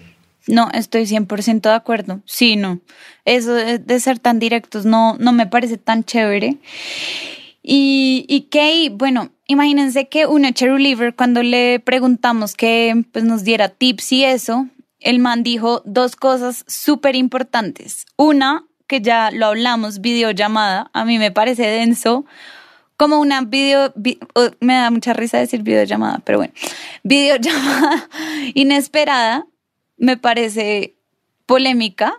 [0.47, 2.21] No, estoy 100% de acuerdo.
[2.25, 2.81] Sí, no.
[3.25, 6.57] Eso de, ser tan directos no, no me parece tan chévere.
[7.61, 13.69] Y, y que, bueno, imagínense que una Cherry cuando le preguntamos que pues, nos diera
[13.69, 14.67] tips y eso,
[14.99, 18.05] el man dijo dos cosas súper importantes.
[18.17, 20.89] Una, que ya lo hablamos, videollamada.
[20.93, 22.25] A mí me parece denso.
[22.97, 26.53] Como una video, vi- oh, me da mucha risa decir videollamada, pero bueno,
[27.03, 28.07] videollamada
[28.53, 29.45] inesperada
[29.97, 30.95] me parece
[31.45, 32.13] polémica,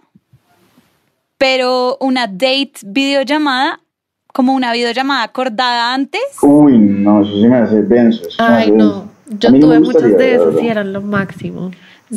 [1.38, 3.80] pero una date videollamada,
[4.32, 8.22] como una videollamada acordada antes, Uy, no, eso sí me hace denso.
[8.38, 10.60] Ay, no, yo tuve muchas de verdad.
[10.62, 11.70] y eran lo máximo,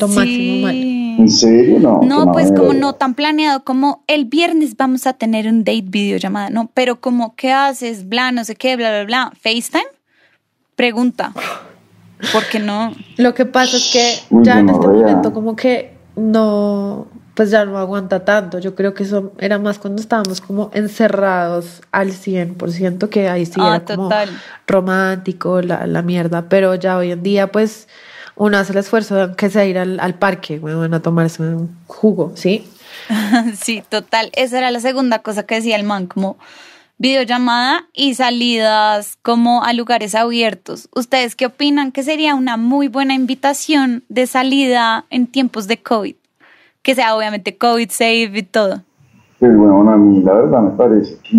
[0.07, 0.15] Sí.
[0.15, 0.75] máximo mal.
[0.75, 1.79] ¿En serio?
[1.79, 2.01] No.
[2.03, 6.51] No, pues como no tan planeado, como el viernes vamos a tener un date videollamada,
[6.51, 9.87] no, pero como qué haces, bla, no sé qué, bla, bla, bla, FaceTime,
[10.75, 11.33] pregunta,
[12.31, 12.93] ¿por qué no?
[13.17, 17.65] Lo que pasa es que Uy, ya en este momento como que no, pues ya
[17.65, 18.59] no aguanta tanto.
[18.59, 23.53] Yo creo que eso era más cuando estábamos como encerrados al 100%, que ahí sí
[23.57, 24.29] Ah, era como total.
[24.65, 26.49] romántico, la, la mierda.
[26.49, 27.87] Pero ya hoy en día pues
[28.37, 31.75] uno hace el esfuerzo de aunque sea ir al, al parque, bueno, a tomarse un
[31.87, 32.67] jugo, ¿sí?
[33.55, 34.31] Sí, total.
[34.33, 36.37] Esa era la segunda cosa que decía el man, como
[36.97, 40.89] videollamada y salidas como a lugares abiertos.
[40.95, 46.15] ¿Ustedes qué opinan que sería una muy buena invitación de salida en tiempos de COVID?
[46.81, 48.81] Que sea obviamente COVID safe y todo.
[49.39, 51.37] Pues bueno, a mí la verdad me parece que,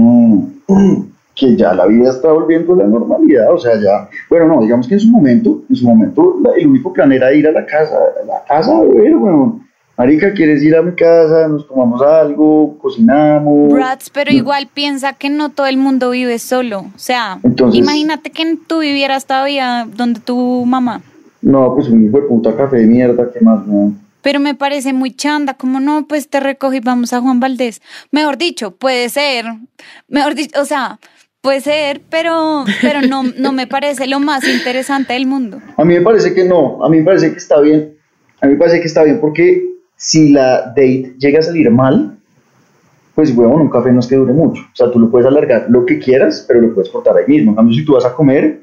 [1.39, 4.89] que ya la vida está volviendo a la normalidad, o sea, ya, bueno, no, digamos
[4.89, 7.95] que en su momento, en su momento, el único plan era ir a la casa,
[7.95, 9.61] a la casa a beber, bueno,
[9.97, 11.47] marica, ¿quieres ir a mi casa?
[11.47, 13.73] Nos tomamos algo, cocinamos.
[13.73, 16.81] Brats, pero igual piensa que no todo el mundo vive solo.
[16.81, 21.03] O sea, Entonces- imagínate que tú vivieras todavía donde tu mamá.
[21.41, 23.93] No, pues un hijo de puta café de mierda, ¿qué más, no?
[24.23, 27.81] Pero me parece muy chanda, como no, pues te recojo y vamos a Juan Valdés.
[28.11, 29.45] Mejor dicho, puede ser,
[30.09, 30.99] mejor dicho, o sea,
[31.41, 35.59] puede ser, pero, pero no, no me parece lo más interesante del mundo.
[35.77, 37.95] A mí me parece que no, a mí me parece que está bien.
[38.41, 39.65] A mí me parece que está bien porque
[39.97, 42.19] si la date llega a salir mal,
[43.15, 44.63] pues huevón, un café no es que dure mucho.
[44.63, 47.51] O sea, tú lo puedes alargar lo que quieras, pero lo puedes cortar ahí mismo.
[47.51, 48.63] En cambio, si tú vas a comer,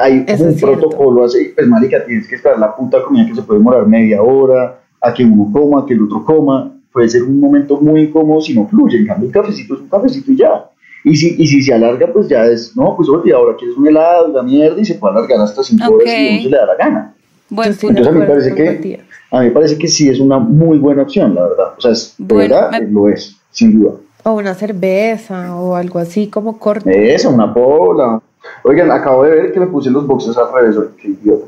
[0.00, 3.42] hay Eso un protocolo así, pues marica, tienes que esperar la puta comida que se
[3.42, 6.72] puede demorar media hora, a que uno coma, que el otro coma.
[6.92, 8.98] Puede ser un momento muy incómodo si no fluye.
[8.98, 10.70] En cambio, el cafecito es un cafecito y ya.
[11.04, 13.86] Y si, y si se alarga, pues ya es, no, pues oye, ahora quieres un
[13.86, 15.94] helado, la mierda, y se puede alargar hasta cinco Ok.
[16.00, 17.14] horas a uno se le da la gana.
[17.50, 18.10] Buen Yo estoy de punto.
[18.10, 21.34] Entonces a mí parece que a mí parece que sí es una muy buena opción,
[21.34, 21.74] la verdad.
[21.76, 23.94] O sea, es, Bueno, verdad me- lo es, sin duda.
[24.22, 26.88] O una cerveza o algo así como corto.
[26.88, 28.22] Eso, una pola.
[28.62, 31.44] Oigan, acabo de ver que me puse los boxes al revés, oye, qué idiota.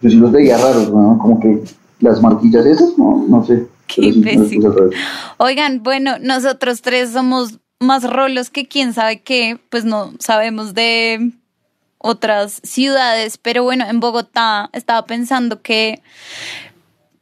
[0.00, 1.18] Yo sí los veía raros, ¿no?
[1.20, 1.60] Como que
[2.00, 3.66] las marquillas esas, no, no sé.
[3.86, 4.60] Qué sí.
[5.38, 11.32] Oigan, bueno, nosotros tres somos más rolos que quién sabe qué, pues no sabemos de
[11.98, 16.00] otras ciudades, pero bueno, en Bogotá estaba pensando que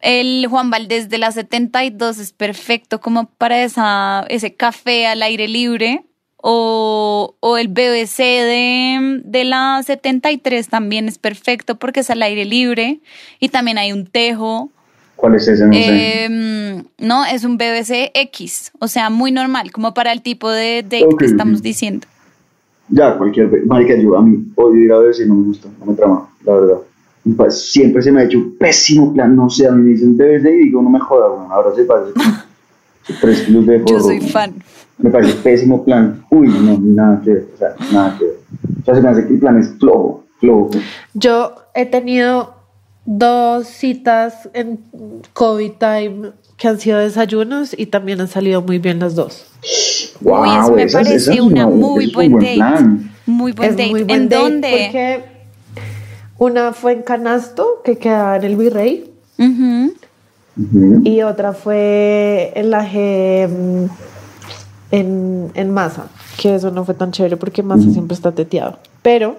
[0.00, 5.48] el Juan Valdés de la 72 es perfecto como para esa, ese café al aire
[5.48, 6.04] libre.
[6.48, 12.44] O, o el BBC de, de la 73 también es perfecto porque es al aire
[12.44, 13.00] libre
[13.40, 14.70] y también hay un tejo.
[15.16, 15.66] ¿Cuál es ese?
[15.66, 16.24] No sé.
[16.24, 20.82] Em, no, es un BBC X, o sea, muy normal, como para el tipo de
[20.82, 21.64] date Ok, que estamos ok.
[21.64, 22.06] diciendo.
[22.88, 23.66] Ya, cualquier.
[23.66, 26.28] Marica, yo a mí odio ir a ver si no me gusta, no me trama,
[26.44, 26.78] la verdad.
[27.50, 30.46] Siempre se me ha hecho un pésimo plan, no sé, a mí me dicen BBC
[30.48, 32.12] y digo, no me joda, bueno, ahora se parece
[33.20, 34.54] tres kilos de Yo soy fan.
[34.98, 36.24] Me parece pésimo plan.
[36.30, 38.34] Uy, no, nada que ver, o sea, nada que ver.
[38.80, 40.70] O sea, se me hace que el plan es flojo, flojo.
[41.14, 42.55] Yo he tenido
[43.06, 44.80] dos citas en
[45.32, 49.46] COVID time que han sido desayunos y también han salido muy bien las dos.
[50.20, 52.54] Wow, Uy, eso me esas- parece esas una muy un buen, date.
[52.56, 53.10] plan.
[53.26, 53.90] Muy buen es date.
[53.90, 54.68] muy buen ¿En date dónde?
[54.70, 55.24] Porque
[56.38, 59.12] una fue en Canasto, que queda en el Virrey,
[61.04, 63.86] y otra fue en la G mm,
[64.92, 66.06] en, en Masa,
[66.38, 68.78] que eso no fue tan chévere porque Masa siempre está teteado.
[69.02, 69.36] Pero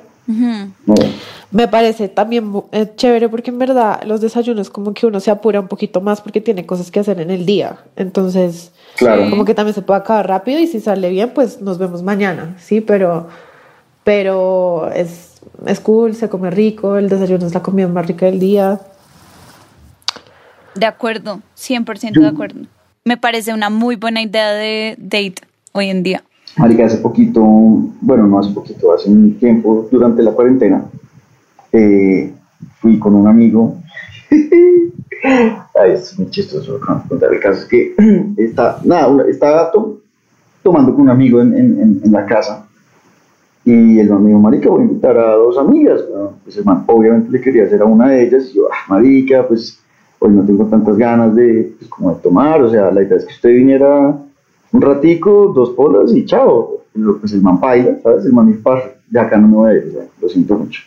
[1.52, 5.60] Me parece también eh, chévere porque en verdad los desayunos como que uno se apura
[5.62, 7.78] un poquito más porque tiene cosas que hacer en el día.
[7.96, 9.30] Entonces, claro.
[9.30, 12.56] como que también se puede acabar rápido y si sale bien, pues nos vemos mañana,
[12.60, 12.82] ¿sí?
[12.82, 13.30] Pero,
[14.04, 18.40] pero es, es cool, se come rico, el desayuno es la comida más rica del
[18.40, 18.82] día.
[20.76, 22.60] De acuerdo, 100% Yo- de acuerdo.
[23.06, 25.36] Me parece una muy buena idea de date
[25.72, 26.24] hoy en día.
[26.58, 27.42] Marica, hace poquito,
[28.02, 30.86] bueno, no hace poquito, hace un tiempo, durante la cuarentena,
[31.72, 32.34] eh,
[32.80, 33.76] fui con un amigo.
[35.76, 37.62] Ay, es muy chistoso contar el caso.
[37.62, 37.94] Es que
[38.38, 40.02] está, nada, estaba to-
[40.64, 42.66] tomando con un amigo en, la casa
[43.64, 46.02] y el dijo, marica, voy a invitar a dos amigas.
[46.10, 48.86] Bueno, pues el man obviamente le quería hacer a una de ellas y yo, ah,
[48.90, 49.80] marica, pues
[50.20, 53.26] hoy no tengo tantas ganas de, pues, como de tomar, o sea, la idea es
[53.26, 54.18] que usted viniera
[54.72, 56.78] un ratico, dos polas y chao.
[57.20, 58.26] Pues el man baila, ¿sabes?
[58.26, 58.62] El man
[59.10, 60.82] de acá no me voy a ir, o sea, lo siento mucho.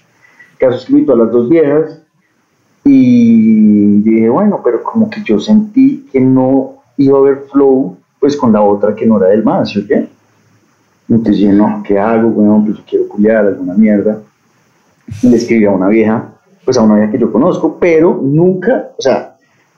[0.53, 2.03] El caso que a las dos viejas
[2.85, 8.37] y dije, bueno, pero como que yo sentí que no iba a haber flow, pues
[8.37, 10.09] con la otra que no era del man, ¿sí o qué?
[11.09, 12.31] Entonces dije, no, ¿qué hago?
[12.31, 14.21] Bueno, pues yo quiero culiar alguna mierda.
[15.23, 16.33] Y le escribí a una vieja,
[16.65, 19.30] pues a una vieja que yo conozco, pero nunca, o sea,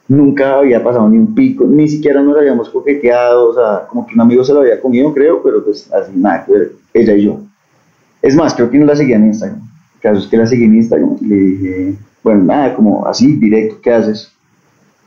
[0.08, 4.14] nunca había pasado ni un pico, ni siquiera nos habíamos coqueteado, o sea, como que
[4.14, 7.24] un amigo se lo había comido, creo, pero pues así nada que ver, ella y
[7.24, 7.40] yo.
[8.20, 9.60] Es más, creo que no la seguía en Instagram.
[9.94, 13.36] El caso es que la seguí en Instagram y le dije, bueno, nada, como así,
[13.36, 14.32] directo, ¿qué haces?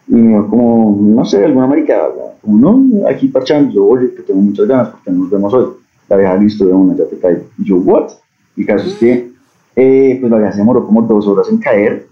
[0.08, 2.10] Y me dijo, como, no sé, alguna maricada,
[2.42, 5.68] como, no, aquí parchando, yo, oye, que tengo muchas ganas porque nos vemos hoy.
[6.08, 7.42] La vieja listo de una, ya te caigo.
[7.58, 8.12] Y yo, what?
[8.56, 9.32] Y caso es que,
[9.76, 12.08] eh, pues la vieja se demoró como dos horas en caer,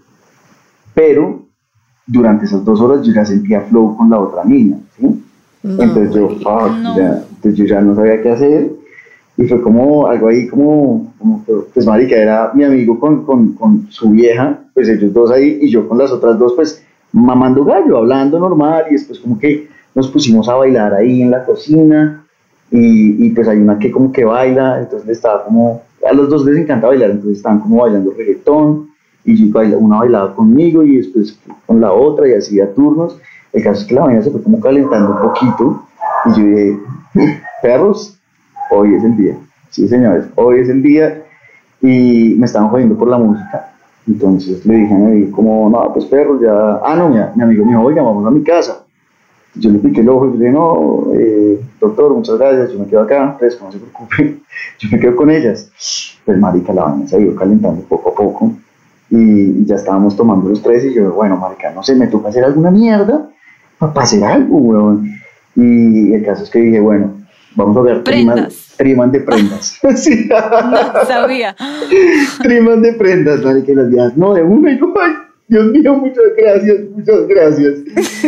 [0.94, 1.44] pero
[2.06, 5.22] durante esas dos horas yo ya sentía flow con la otra niña, ¿sí?
[5.62, 6.96] No, entonces yo, fuck, No.
[6.96, 8.70] ya, entonces yo ya no sabía qué hacer
[9.36, 13.54] y fue como algo ahí como, como que, pues marica, era mi amigo con, con,
[13.54, 17.64] con su vieja, pues ellos dos ahí y yo con las otras dos pues mamando
[17.64, 22.24] gallo, hablando normal y después como que nos pusimos a bailar ahí en la cocina
[22.70, 26.28] y, y pues hay una que como que baila, entonces le estaba como, a los
[26.28, 28.88] dos les encanta bailar, entonces estaban como bailando reggaetón
[29.24, 33.18] y una bailaba conmigo y después con la otra y así a turnos.
[33.52, 35.82] El caso es que la vaina se fue como calentando un poquito
[36.26, 38.18] y yo dije, perros,
[38.70, 39.36] hoy es el día.
[39.70, 41.22] Sí, señores, hoy es el día
[41.80, 43.72] y me estaban jodiendo por la música.
[44.06, 46.80] Entonces le dije a mi como, no, pues perro, ya.
[46.84, 48.84] Ah, no, mi, mi amigo me dijo, oiga, vamos a mi casa.
[49.54, 52.86] Yo le piqué el ojo y le dije, no, eh, doctor, muchas gracias, yo me
[52.86, 54.40] quedo acá, pues no se preocupe,
[54.80, 55.70] yo me quedo con ellas.
[56.24, 58.52] Pues marica, la vaina se ha ido calentando poco a poco
[59.16, 62.44] y ya estábamos tomando los tres y yo, bueno, marica, no sé, me toca hacer
[62.44, 63.28] alguna mierda
[63.78, 65.08] para hacer algo, weón.
[65.56, 67.12] Y el caso es que dije, bueno,
[67.54, 68.74] vamos a ver triman, Prendas.
[68.76, 69.78] triman de prendas.
[69.96, 70.28] Sí.
[70.28, 71.54] No sabía.
[72.42, 75.12] triman de prendas, marica, y las viejas, no, de una, y yo, ay,
[75.46, 77.74] Dios mío, muchas gracias, muchas gracias.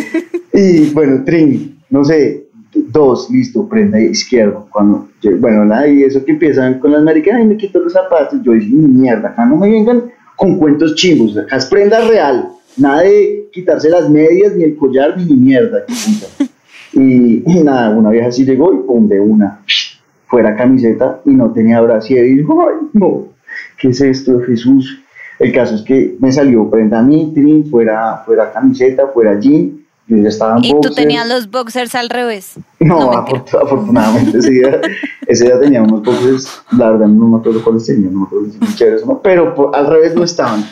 [0.53, 4.67] y bueno, trim, no sé, dos, listo, prenda izquierdo.
[4.71, 7.93] Cuando, yo- bueno, nada, y eso que empiezan con las maricas, ay, me quito los
[7.93, 10.05] zapatos, yo dije, mierda, acá no me vengan
[10.37, 15.17] con cuentos chivos, acá es prenda real, nada de quitarse las medias, ni el collar,
[15.19, 15.85] ni mierda.
[16.93, 19.61] Y, y nada, una vieja así llegó y pum, de una,
[20.29, 22.27] fuera camiseta y no tenía brasier.
[22.27, 23.29] Y dijo, ay, no,
[23.79, 24.99] ¿qué es esto, Jesús?
[25.39, 30.29] El caso es que me salió prenda mitrin, fuera, fuera camiseta, fuera jean, yo ya
[30.29, 30.95] estaba en Y tú boxers.
[30.97, 32.55] tenías los boxers al revés.
[32.81, 33.11] No, No,
[33.63, 34.81] afortunadamente ese día,
[35.27, 38.51] ese día tenía unos boxers, la verdad no me acuerdo cuáles tenía, no me acuerdo
[38.51, 40.65] si eran chéveres o no, pero por- al revés no estaban.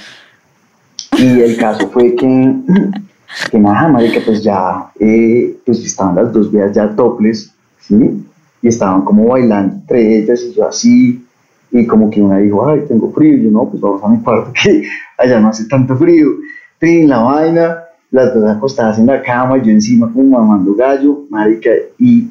[1.18, 2.55] Y el caso fue que,
[3.51, 8.25] que nada, marica, pues ya, eh, pues estaban las dos vías ya toples, ¿sí?
[8.62, 11.25] Y estaban como bailando entre ellas y yo así,
[11.70, 14.18] y como que una dijo, ay, tengo frío, y yo no, pues vamos a mi
[14.23, 14.85] cuarto, que
[15.18, 16.29] allá no hace tanto frío.
[16.79, 17.79] Trin, la vaina,
[18.14, 22.29] las dos acostadas en la cama, yo encima como mamando gallo, marica, y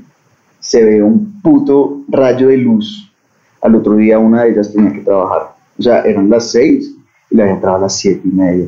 [0.57, 3.11] se ve un puto rayo de luz.
[3.61, 5.55] Al otro día una de ellas tenía que trabajar.
[5.77, 6.95] O sea, eran las seis
[7.29, 8.67] y la había entrado a las siete y media.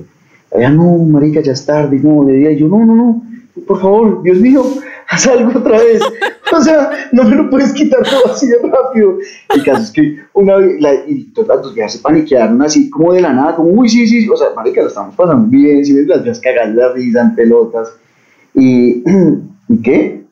[0.51, 2.51] Ella, no, marica, ya es tarde, no, de día.
[2.51, 3.23] Y yo, no, no, no,
[3.65, 4.61] por favor, Dios mío,
[5.09, 6.01] haz algo otra vez.
[6.51, 9.17] O sea, no me lo puedes quitar todo así de rápido.
[9.53, 12.89] El caso es que una vez, la, y todas las dos viejas se paniquearon así
[12.89, 15.83] como de la nada, como, uy, sí, sí, o sea, marica, la estamos pasando bien,
[15.83, 17.93] si ves las viejas cagando la risa en pelotas.
[18.53, 19.03] Y,
[19.69, 20.23] ¿y qué?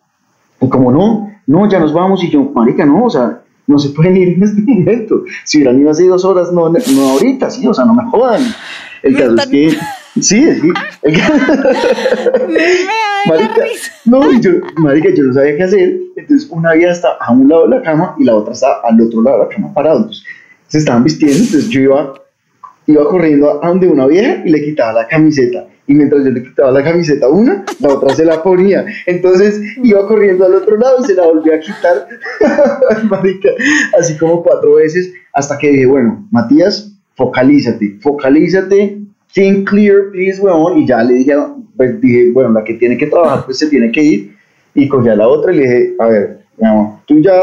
[0.62, 2.24] Y como no, no, ya nos vamos.
[2.24, 5.24] Y yo, marica, no, o sea, no se pueden ir en este momento.
[5.44, 8.42] Si hubieran ido hace dos horas, no, no ahorita, sí, o sea, no me jodan.
[9.02, 9.78] El caso es que,
[10.22, 10.72] sí, sí.
[13.28, 13.66] marica,
[14.06, 15.98] no, y yo, marica, yo no sabía qué hacer.
[16.16, 19.00] Entonces, una vieja está a un lado de la cama y la otra está al
[19.02, 19.98] otro lado de la cama parado.
[19.98, 20.24] Entonces,
[20.68, 21.38] se estaban vistiendo.
[21.38, 22.14] Entonces, yo iba,
[22.88, 25.68] iba corriendo a donde una vieja y le quitaba la camiseta.
[25.86, 28.86] Y mientras yo le quitaba la camiseta a una, la otra se la ponía.
[29.06, 32.08] Entonces iba corriendo al otro lado y se la volvió a quitar.
[33.10, 33.50] Marica,
[34.00, 39.03] así como cuatro veces, hasta que dije, bueno, Matías, focalízate, focalízate,
[39.34, 40.80] think clear, please, weón.
[40.80, 41.36] Y ya le dije,
[41.76, 44.36] pues dije, bueno, la que tiene que trabajar, pues se tiene que ir.
[44.76, 47.34] Y cogí a la otra y le dije, a ver, amor, tú ya,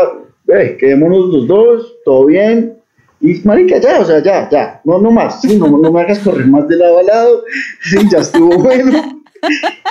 [0.49, 2.81] eh, quedémonos los dos, todo bien,
[3.21, 6.21] y marica, ya, o sea, ya, ya, no, no más, sí, no, no me hagas
[6.21, 7.45] correr más de lado a lado,
[7.83, 8.93] sí, ya estuvo bueno.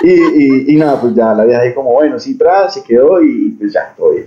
[0.02, 3.20] Y, y, y nada, pues ya la vieja ahí como, bueno, sí, tra, se quedó
[3.20, 4.26] y pues ya, todo bien.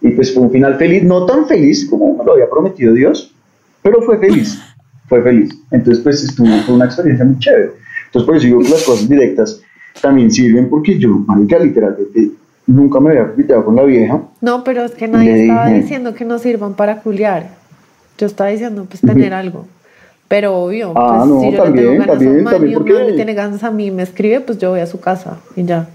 [0.00, 3.34] Y pues fue un final feliz, no tan feliz como me lo había prometido Dios,
[3.82, 4.62] pero fue feliz,
[5.08, 5.59] fue feliz.
[5.70, 7.72] Entonces pues estuvo, fue una experiencia muy chévere.
[8.06, 9.60] Entonces por eso digo que las cosas directas
[10.02, 12.30] también sirven porque yo, marica, literalmente
[12.66, 14.20] nunca me había piteado con la vieja.
[14.40, 15.80] No, pero es que nadie Le estaba dije.
[15.82, 17.48] diciendo que no sirvan para culiar.
[18.18, 19.66] Yo estaba diciendo, pues, tener algo.
[20.28, 22.52] Pero obvio, Ah, pues, no, si yo también, le tengo ganas a también, un man
[22.54, 24.80] también, y un porque- man le tiene ganas a mí, me escribe, pues yo voy
[24.80, 25.88] a su casa y ya.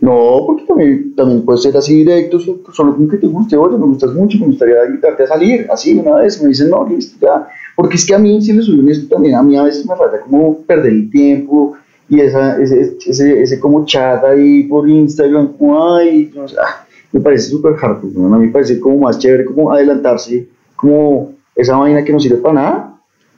[0.00, 3.76] No, porque también, también puede ser así directo, so- solo con que te guste, oye,
[3.76, 7.18] me gustas mucho, me gustaría invitarte a salir, así una vez, me dicen, no, listo,
[7.20, 7.46] ya.
[7.76, 9.94] Porque es que a mí, si le soy honesto, también a mí a veces me
[9.94, 11.74] raya como perder el tiempo
[12.08, 16.84] y esa, ese, ese, ese como chat ahí por Instagram, como, ay, no sé, ah,
[17.12, 18.34] me parece súper hardcore, ¿no?
[18.34, 22.36] a mí me parece como más chévere como adelantarse, como esa vaina que no sirve
[22.36, 22.92] para nada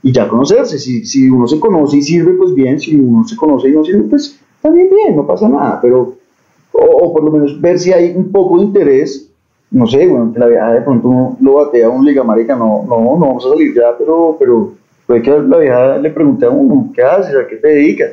[0.04, 0.78] y ya conocerse.
[0.78, 2.78] Si, si uno se conoce y sirve, pues bien.
[2.78, 5.80] Si uno se conoce y no sirve, pues también bien, no pasa nada.
[5.80, 6.16] Pero,
[6.72, 9.30] o, o por lo menos ver si hay un poco de interés.
[9.74, 12.84] No sé, bueno, la vieja de pronto uno lo batea a un liga marica, no,
[12.88, 14.72] no, no vamos a salir ya, pero, pero
[15.04, 17.34] puede que la vieja le pregunte a uno, ¿qué haces?
[17.34, 18.12] ¿A qué te dedicas?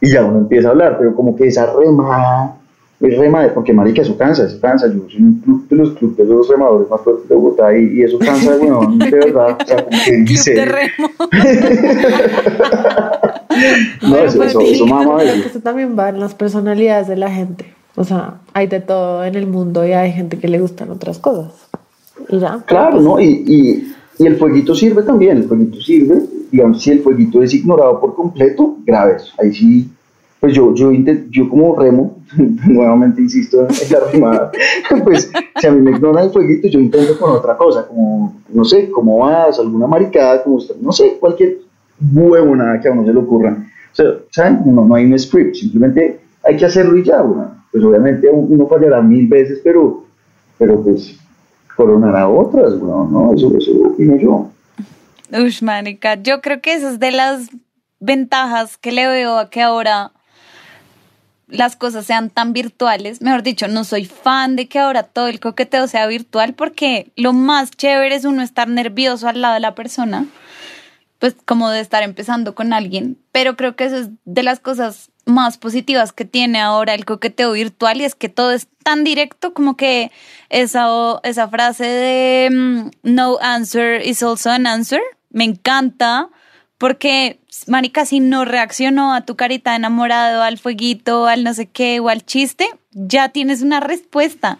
[0.00, 2.54] Y ya uno empieza a hablar, pero como que esa remada,
[3.00, 4.86] es remada, porque marica, eso cansa, eso cansa.
[4.86, 7.98] Yo soy un club de los clubes de los remadores más fuertes de Bogotá y,
[7.98, 9.58] y eso cansa, bueno, de verdad.
[9.60, 11.10] O sea, como que Club dice, de remo.
[14.00, 17.81] no, Pero, eso, pues, eso, eso eso también va en las personalidades de la gente.
[17.94, 21.18] O sea, hay de todo en el mundo y hay gente que le gustan otras
[21.18, 21.52] cosas.
[22.66, 23.20] Claro, ¿no?
[23.20, 28.00] Y, y, el fueguito sirve también, el fueguito sirve, digamos, si el fueguito es ignorado
[28.00, 29.32] por completo, graves.
[29.38, 29.90] Ahí sí,
[30.38, 30.92] pues yo, yo,
[31.30, 32.18] yo como remo,
[32.66, 34.52] nuevamente insisto en la remada,
[35.04, 35.30] pues
[35.60, 38.90] si a mí me ignoran el fueguito, yo intento con otra cosa, como, no sé,
[38.90, 41.58] cómo vas, alguna maricada, como, usted- no sé, cualquier,
[42.12, 43.56] huevonada que a uno se le ocurra.
[43.92, 44.62] O sea, ¿saben?
[44.66, 47.61] No, no hay un script, simplemente hay que hacerlo y ya, weón.
[47.72, 50.04] Pues obviamente uno fallará mil veces, pero,
[50.58, 51.18] pero pues
[51.74, 53.34] coronará otras, weón, ¿no?
[53.34, 54.50] Eso, eso opino yo.
[55.32, 57.48] Ush, marica, yo creo que esa es de las
[58.00, 60.12] ventajas que le veo a que ahora
[61.52, 63.22] las cosas sean tan virtuales.
[63.22, 67.32] Mejor dicho, no soy fan de que ahora todo el coqueteo sea virtual porque lo
[67.32, 70.26] más chévere es uno estar nervioso al lado de la persona,
[71.18, 73.18] pues como de estar empezando con alguien.
[73.30, 77.52] Pero creo que eso es de las cosas más positivas que tiene ahora el coqueteo
[77.52, 80.10] virtual y es que todo es tan directo como que
[80.48, 80.86] esa,
[81.22, 85.00] esa frase de mm, no answer is also an answer
[85.30, 86.28] me encanta
[86.78, 92.00] porque, marica, si no reaccionó a tu carita enamorado, al fueguito, al no sé qué
[92.00, 94.58] o al chiste, ya tienes una respuesta.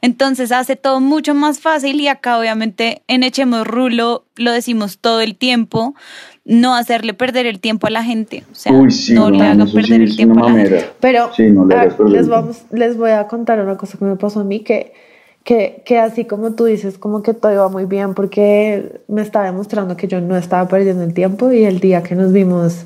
[0.00, 5.20] Entonces hace todo mucho más fácil y acá obviamente en Echemos Rulo lo decimos todo
[5.20, 5.94] el tiempo,
[6.50, 8.42] no hacerle perder el tiempo a la gente.
[8.50, 10.90] O sea, Uy, sí, no le weón, hagan perder sí el tiempo a la gente.
[10.98, 14.04] Pero Sí, no le a perder les, vamos, les voy a contar una cosa que
[14.04, 14.92] me pasó a mí, que,
[15.44, 19.44] que, que así como tú dices, como que todo iba muy bien porque me estaba
[19.44, 22.84] demostrando que yo no estaba perdiendo el tiempo y el día que nos vimos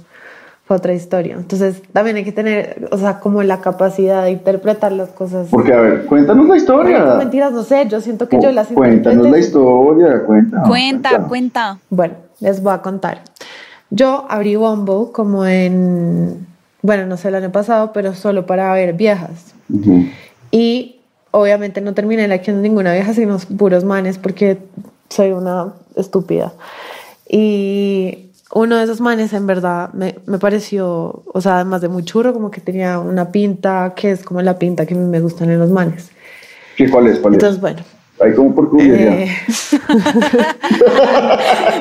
[0.66, 1.34] fue otra historia.
[1.34, 5.48] Entonces también hay que tener, o sea, como la capacidad de interpretar las cosas.
[5.50, 6.98] Porque, a ver, cuéntanos la historia.
[6.98, 10.62] No, mentiras, no sé, yo siento que yo las Cuéntanos la historia, cuenta.
[10.64, 11.78] Cuenta, cuenta.
[11.88, 13.22] Bueno, les voy a contar.
[13.94, 16.46] Yo abrí Bumble como en,
[16.82, 19.54] bueno, no sé el año pasado, pero solo para ver viejas.
[20.50, 20.96] Y
[21.30, 24.58] obviamente no terminé likeando ninguna vieja, sino puros manes, porque
[25.10, 26.52] soy una estúpida.
[27.28, 32.04] Y uno de esos manes en verdad me, me pareció, o sea, además de muy
[32.04, 35.60] churro, como que tenía una pinta que es como la pinta que me gustan en
[35.60, 36.10] los manes.
[36.76, 37.20] ¿Qué, ¿Cuál es?
[37.20, 37.60] ¿Cuál Entonces, es?
[37.60, 37.82] bueno.
[38.20, 39.12] Ahí como por curiosidad.
[39.12, 39.36] eh,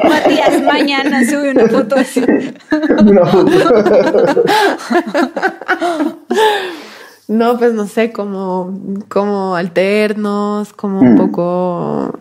[0.09, 2.21] Matías mañana sube una foto así.
[3.05, 3.51] Una foto.
[7.29, 8.77] No, pues no sé, como,
[9.07, 11.17] como alternos, como un Mm.
[11.17, 12.19] poco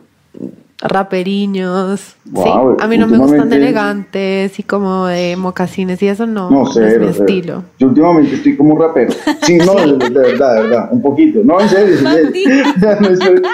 [0.81, 2.01] raperiños.
[2.25, 6.51] Sí, a mí no me gustan últimamente- elegantes y como de mocasines y eso no,
[6.51, 7.65] No no sé, es mi estilo.
[7.81, 9.13] Yo últimamente estoy como rapero.
[9.43, 11.41] Sí, no, de, de verdad, de verdad, un poquito.
[11.45, 13.41] No, en serio, en serio.
[13.43, 13.49] no.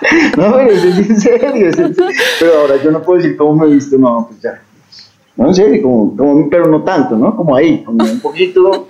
[0.36, 1.70] No, pero es en serio.
[2.38, 4.62] Pero ahora yo no puedo decir cómo me he visto, no, pues ya.
[5.36, 7.34] No, en serio, como, como, pero no tanto, ¿no?
[7.36, 8.88] Como ahí, como un poquito.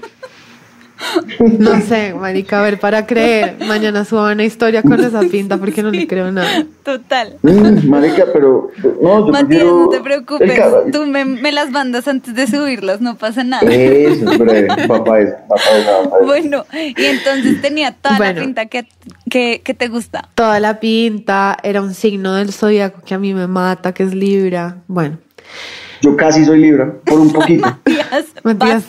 [1.59, 5.83] No sé, marica, a ver, para creer, mañana subo una historia con esa pinta porque
[5.83, 6.65] no le creo nada.
[6.83, 7.37] Total.
[7.43, 8.71] Mm, marica, pero
[9.03, 10.61] no, yo Matías, prefiero no te preocupes.
[10.93, 13.71] Tú me, me las mandas antes de subirlas, no pasa nada.
[13.71, 16.27] Eso es breve, papá es, papá es, papá es.
[16.27, 18.41] Bueno, y entonces tenía toda Bueno.
[18.41, 18.87] la pinta que,
[19.29, 20.29] que, que te gusta.
[20.35, 24.15] Toda la pinta era un signo del zodiaco que a mí me mata, que es
[24.15, 24.77] Libra.
[24.89, 25.19] Bueno,
[26.03, 27.77] Yo casi soy Libra, por un poquito.
[28.43, 28.85] Matías,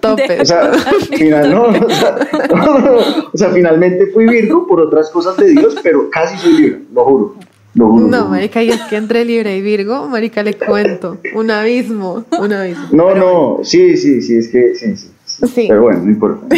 [0.00, 0.40] tope.
[0.40, 1.86] O sea, contar la final, no, historia.
[1.86, 2.18] o sea,
[2.54, 2.96] no, no, no.
[3.32, 7.04] O sea, finalmente fui Virgo por otras cosas de Dios, pero casi soy Libra, lo
[7.04, 7.34] juro.
[7.74, 8.04] Lo juro.
[8.04, 8.30] lo no, juro.
[8.30, 12.88] marica, y es que entre Libra y Virgo, marica, le cuento, un abismo, un abismo.
[12.92, 15.66] No, no, sí, sí, sí, es que sí, sí.
[15.68, 16.46] Pero bueno, no importa.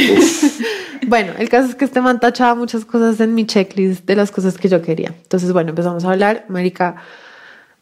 [1.07, 4.31] Bueno, el caso es que este man tachaba muchas cosas en mi checklist de las
[4.31, 5.15] cosas que yo quería.
[5.23, 6.97] Entonces, bueno, empezamos a hablar, marica,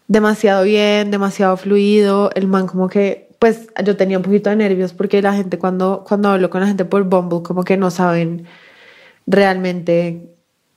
[0.07, 2.31] demasiado bien, demasiado fluido.
[2.35, 6.05] El man como que, pues yo tenía un poquito de nervios porque la gente cuando,
[6.07, 8.47] cuando hablo con la gente por Bumble como que no saben
[9.27, 10.35] realmente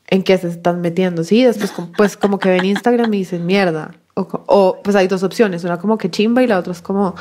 [0.07, 1.23] en qué se están metiendo.
[1.23, 3.95] Sí, después pues como que ven Instagram y dicen mierda.
[4.13, 7.15] O, pues hay dos opciones, una como que chimba y la otra es como,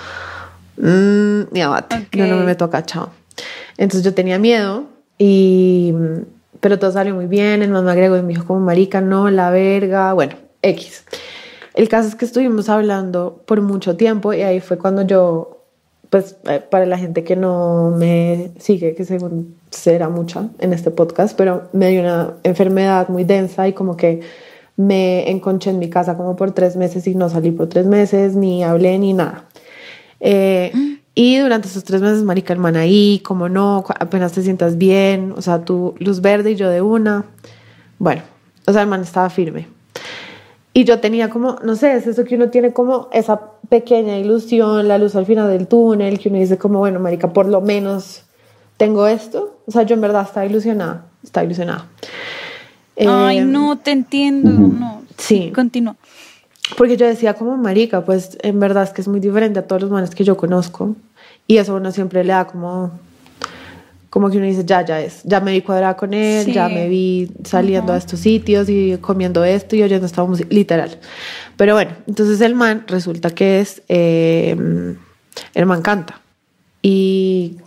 [0.76, 2.47] mmm, ni abate, yo no me Ok.
[2.47, 3.11] meto acá, chao.
[3.78, 4.84] Entonces yo tenía miedo
[5.16, 5.95] y,
[6.59, 9.30] pero todo salió muy bien, el man me agregó y me dijo como marica, no,
[9.30, 11.05] la verga, bueno, X.
[11.81, 15.64] El caso es que estuvimos hablando por mucho tiempo y ahí fue cuando yo,
[16.11, 20.91] pues eh, para la gente que no me sigue, que según será mucha en este
[20.91, 24.20] podcast, pero me dio una enfermedad muy densa y como que
[24.76, 28.37] me enconché en mi casa como por tres meses y no salí por tres meses,
[28.37, 29.47] ni hablé ni nada.
[30.20, 30.72] Eh,
[31.14, 35.33] y durante esos tres meses, marica, el man ahí, como no, apenas te sientas bien,
[35.35, 37.24] o sea, tú luz verde y yo de una.
[37.99, 38.20] Bueno,
[38.66, 39.80] o sea, el man estaba firme.
[40.73, 44.87] Y yo tenía como, no sé, es eso que uno tiene como esa pequeña ilusión,
[44.87, 48.23] la luz al final del túnel, que uno dice como, bueno, marica, por lo menos
[48.77, 49.59] tengo esto.
[49.66, 51.87] O sea, yo en verdad estaba ilusionada, estaba ilusionada.
[52.97, 54.51] Ay, Eh, no, te entiendo.
[54.51, 55.03] No.
[55.16, 55.53] Sí.
[55.55, 55.97] Continúa.
[56.77, 59.83] Porque yo decía como marica, pues en verdad es que es muy diferente a todos
[59.83, 60.95] los manes que yo conozco.
[61.47, 62.93] Y eso a uno siempre le da como,
[64.11, 66.53] como que uno dice, ya, ya es, ya me vi cuadrada con él, Sí.
[66.53, 70.99] ya me vi saliendo a estos sitios y comiendo esto y oyendo esta música, literal.
[71.57, 74.57] Pero bueno, entonces el man resulta que es, eh,
[75.55, 76.21] el man canta.
[76.83, 77.59] Y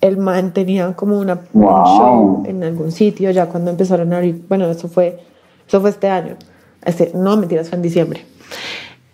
[0.00, 1.84] el man tenía como una, un Wow.
[1.86, 5.18] show en algún sitio ya cuando empezaron a abrir, bueno, eso fue,
[5.66, 6.36] eso fue este año.
[6.84, 8.24] Este, no, mentiras, fue en diciembre.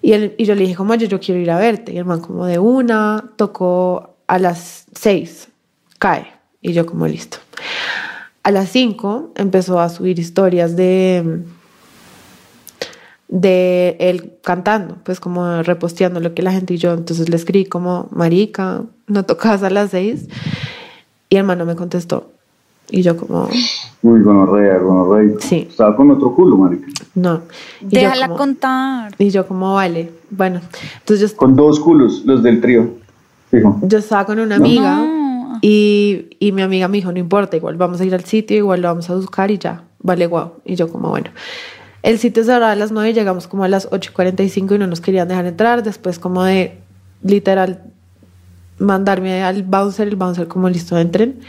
[0.03, 1.93] Y, él, y yo le dije, como, oye, yo quiero ir a verte.
[1.93, 5.49] Y el man como de una, tocó a las seis,
[5.99, 6.27] cae.
[6.61, 7.39] Y yo como, listo.
[8.43, 11.43] A las cinco empezó a subir historias de
[13.29, 16.93] de él cantando, pues como reposteando lo que la gente y yo.
[16.95, 20.27] Entonces le escribí como, marica, no tocas a las seis.
[21.29, 22.33] Y el man no me contestó.
[22.91, 23.49] Y yo como,
[24.03, 25.37] Uy, gonorrea, gonorrea.
[25.39, 25.67] Sí.
[25.71, 26.89] Estaba con otro culo, marica.
[27.15, 27.43] no.
[27.83, 29.15] Y Déjala como- contar.
[29.19, 30.61] Y yo como, vale, bueno.
[30.99, 32.95] Entonces yo, Con dos culos, los del trío.
[33.51, 33.79] Fijo.
[33.83, 35.21] yo estaba con una amiga No.
[35.61, 38.83] Y, y mi amiga me dijo, no importa, igual vamos a ir al sitio, igual
[38.83, 40.55] lo vamos a buscar y ya, vale, guau.
[40.65, 41.31] Y yo como, bueno.
[42.03, 45.03] El sitio cerraba a las 9 y llegamos como a las 8.45 y no nos
[45.03, 45.83] querían dejar entrar.
[45.83, 46.79] Después como de
[47.23, 47.83] literal
[48.79, 51.41] mandarme al bouncer, el bouncer como listo, entren.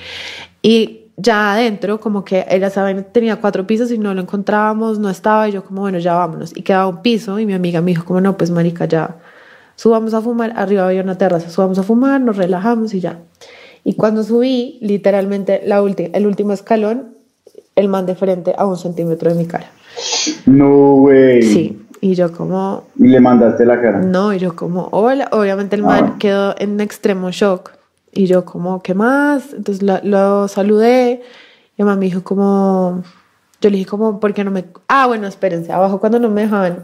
[0.61, 5.09] Y ya adentro como que era vaina tenía cuatro pisos y no lo encontrábamos, no
[5.09, 6.51] estaba y yo como bueno, ya vámonos.
[6.55, 9.17] Y quedaba un piso y mi amiga me dijo como no, pues marica, ya
[9.75, 13.19] subamos a fumar, arriba había una terraza, subamos a fumar, nos relajamos y ya.
[13.83, 17.15] Y cuando subí, literalmente la el último escalón,
[17.75, 19.71] el man de frente a un centímetro de mi cara.
[20.45, 21.41] No, güey.
[21.41, 23.99] Sí, y yo como, Y le mandaste la cara.
[23.99, 26.15] no, y yo como, hola, obviamente el man Ah.
[26.19, 27.71] quedó en extremo shock.
[28.13, 29.53] Y yo como, ¿qué más?
[29.53, 31.21] Entonces lo, lo saludé
[31.77, 33.03] y man me dijo como,
[33.61, 34.65] yo le dije como, ¿por qué no me...?
[34.89, 36.79] Ah, bueno, espérense, abajo cuando no me dejaban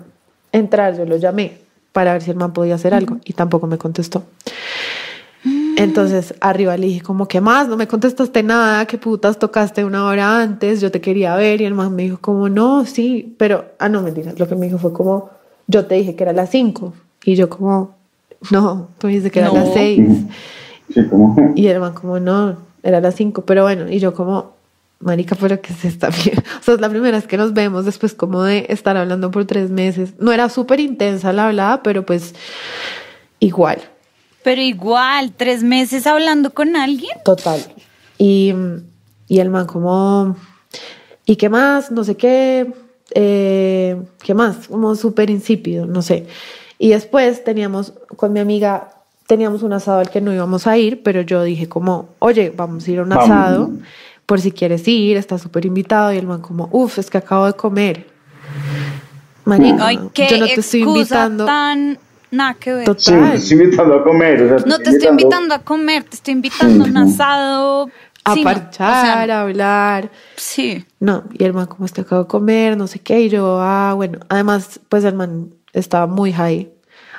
[0.53, 1.57] entrar, yo lo llamé
[1.91, 4.23] para ver si el man podía hacer algo y tampoco me contestó.
[5.78, 7.67] Entonces arriba le dije como, ¿qué más?
[7.67, 10.82] No me contestaste nada, ¿qué putas tocaste una hora antes?
[10.82, 14.01] Yo te quería ver y el man me dijo como, no, sí, pero, ah, no,
[14.01, 15.30] mentira, lo que me dijo fue como,
[15.67, 16.93] yo te dije que era las 5
[17.25, 17.95] y yo como,
[18.51, 20.01] no, tú me dijiste que era las 6
[20.93, 21.01] Sí,
[21.55, 24.53] y el man como, no, era las 5, pero bueno, y yo como,
[24.99, 26.43] marica, pero que se está bien.
[26.59, 29.45] O sea, es la primera vez que nos vemos después como de estar hablando por
[29.45, 30.13] tres meses.
[30.19, 32.34] No era súper intensa la hablada, pero pues
[33.39, 33.82] igual.
[34.47, 37.11] Pero igual, tres meses hablando con alguien.
[37.25, 37.59] Total.
[38.17, 38.53] Y,
[39.27, 40.37] y el man como,
[41.25, 41.91] ¿y qué más?
[41.91, 42.71] No sé qué,
[43.13, 44.69] eh, ¿qué más?
[44.69, 46.27] Como súper insípido, no sé.
[46.79, 48.91] Y después teníamos, con mi amiga,
[49.27, 52.87] teníamos un asado al que no íbamos a ir, pero yo dije como, oye, vamos
[52.87, 53.25] a ir a un Vamos.
[53.25, 53.71] asado,
[54.25, 56.13] por si quieres ir, está súper invitado.
[56.13, 58.07] Y el man como, uff, es que acabo de comer.
[59.43, 61.43] Marica, Ay, qué yo no te estoy invitando.
[61.43, 61.99] tan
[62.32, 62.86] nada que ver.
[62.97, 63.32] Sí, Total.
[63.32, 64.41] te estoy invitando a comer.
[64.43, 67.89] O sea, No te estoy invitando a comer, te estoy invitando a un asado.
[68.23, 70.11] a Sí, no, o parchar, sea, a hablar.
[70.36, 70.86] sí.
[70.99, 73.93] No, y el man como este acabo de comer, no sé qué, y yo, ah,
[73.95, 76.69] bueno, además, pues el man estaba muy high.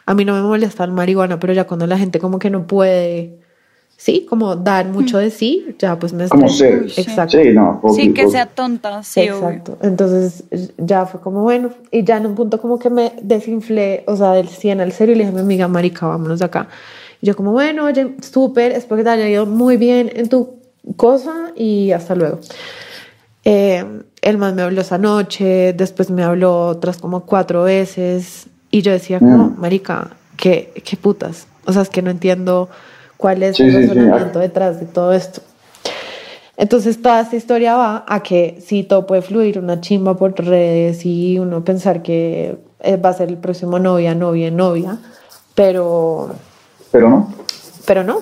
[0.04, 2.66] A mí no me molesta el marihuana, pero ya cuando la gente como que no
[2.66, 3.38] puede,
[4.00, 6.88] sí, como dar mucho de sí, ya pues me Como estreso.
[6.88, 6.90] ser.
[6.90, 7.00] Sí.
[7.02, 7.36] Exacto.
[7.42, 7.74] Sí, no.
[7.94, 8.14] Sí, poquito.
[8.14, 9.34] que sea tonta, sí, obvio.
[9.36, 9.78] Exacto.
[9.82, 10.44] Entonces
[10.78, 14.32] ya fue como bueno, y ya en un punto como que me desinflé, o sea,
[14.32, 16.68] del 100 al serio, y le dije a mi amiga, marica, vámonos de acá.
[17.20, 20.54] Y yo como, bueno, oye, súper, espero que te haya ido muy bien en tu
[20.96, 22.38] cosa y hasta luego.
[23.44, 23.84] Eh,
[24.22, 28.92] el man me habló esa noche, después me habló otras como cuatro veces, y yo
[28.92, 29.60] decía como, Mm.
[29.60, 31.46] marica, ¿qué, qué putas?
[31.64, 32.68] O sea, es que no entiendo
[33.18, 33.86] cuál es Sí, el sí.
[33.88, 35.42] razonamiento detrás de todo esto.
[36.56, 41.04] Entonces toda esta historia va a que sí, todo puede fluir, una chimba por redes
[41.06, 44.98] y uno pensar que eh, va a ser el próximo novia, novia, novia,
[45.54, 46.30] pero,
[46.90, 47.28] Pero no.
[47.86, 48.18] pero no.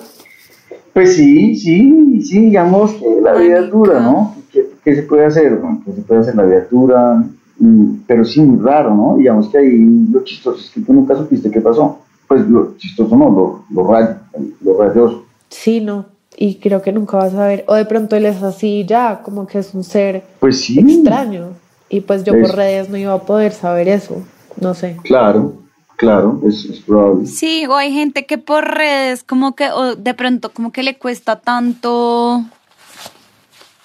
[0.93, 4.35] Pues sí, sí, sí, digamos que la vida es dura, ¿no?
[4.51, 5.55] ¿Qué, qué se puede hacer?
[5.55, 6.35] Bueno, ¿Qué se puede hacer?
[6.35, 7.23] La vida es dura,
[7.59, 9.15] mm, pero sí, muy raro, ¿no?
[9.17, 11.99] Digamos que ahí lo chistoso es que tú nunca supiste qué pasó.
[12.27, 14.15] Pues lo chistoso no, lo, lo, ray-
[14.61, 15.25] lo rayoso.
[15.49, 16.05] Sí, no.
[16.35, 17.63] Y creo que nunca vas a ver.
[17.67, 20.79] O de pronto él es así ya, como que es un ser Pues sí.
[20.79, 21.53] extraño.
[21.89, 24.21] Y pues yo por Es- redes no iba a poder saber eso.
[24.59, 24.97] No sé.
[25.03, 25.53] Claro,
[25.97, 27.27] claro, es, es probable.
[27.27, 30.97] Sí, o hay gente que por redes como que, o de pronto como que le
[30.97, 32.43] cuesta tanto,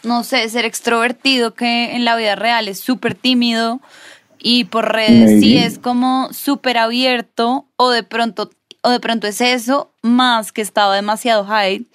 [0.02, 3.80] no sé, ser extrovertido que en la vida real es súper tímido
[4.42, 8.50] y por redes sí es como súper abierto o de pronto,
[8.82, 11.86] o de pronto es eso, más que estaba demasiado high,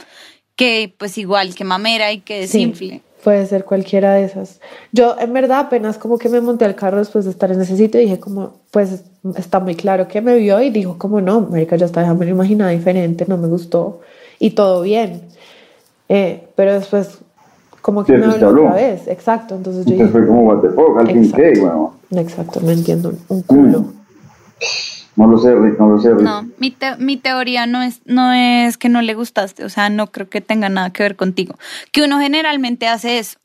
[0.55, 3.01] que pues igual que mamera y que Sí, desinfle.
[3.23, 4.59] puede ser cualquiera de esas.
[4.91, 7.75] Yo, en verdad, apenas como que me monté al carro después de estar en ese
[7.75, 9.03] sitio, dije como, pues
[9.35, 12.25] está muy claro que me vio y dijo como, no, marica, ya está, ya me
[12.25, 13.99] lo imaginaba diferente, no me gustó
[14.39, 15.21] y todo bien.
[16.09, 17.17] Eh, pero después,
[17.81, 19.07] como que Sí, me habló otra vez.
[19.07, 19.55] Exacto.
[19.55, 21.37] Entonces yo Entonces dije, fue como, what the fuck, al fin Exacto.
[21.53, 21.96] qué, bueno.
[22.11, 23.79] Exacto, me entiendo un- un culo.
[23.81, 23.93] Mm.
[25.15, 26.21] No lo sé, Rick, no lo sé, Rick.
[26.21, 29.89] No, mi, te- mi teoría no es, no es que no le gustaste, o sea,
[29.89, 31.57] no creo que tenga nada que ver contigo.
[31.91, 33.39] Que uno generalmente hace eso.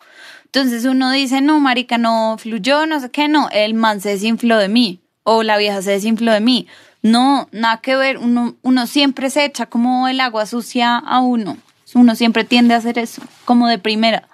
[0.45, 4.59] Entonces uno dice, no, marica, no fluyó, no sé qué, no, el man se desinfló
[4.59, 6.67] de mí, o la vieja se desinfló de mí.
[7.01, 11.57] No, nada que ver, uno, uno siempre se echa como el agua sucia a uno.
[11.95, 14.25] Uno siempre tiende a hacer eso, como de primera.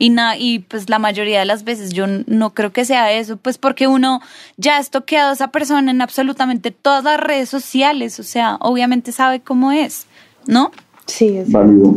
[0.00, 3.36] Y, na- y pues la mayoría de las veces yo no creo que sea eso,
[3.36, 4.20] pues porque uno
[4.56, 9.10] ya ha estoqueado a esa persona en absolutamente todas las redes sociales, o sea, obviamente
[9.10, 10.06] sabe cómo es,
[10.46, 10.70] ¿no?
[11.06, 11.96] Sí, es Válido.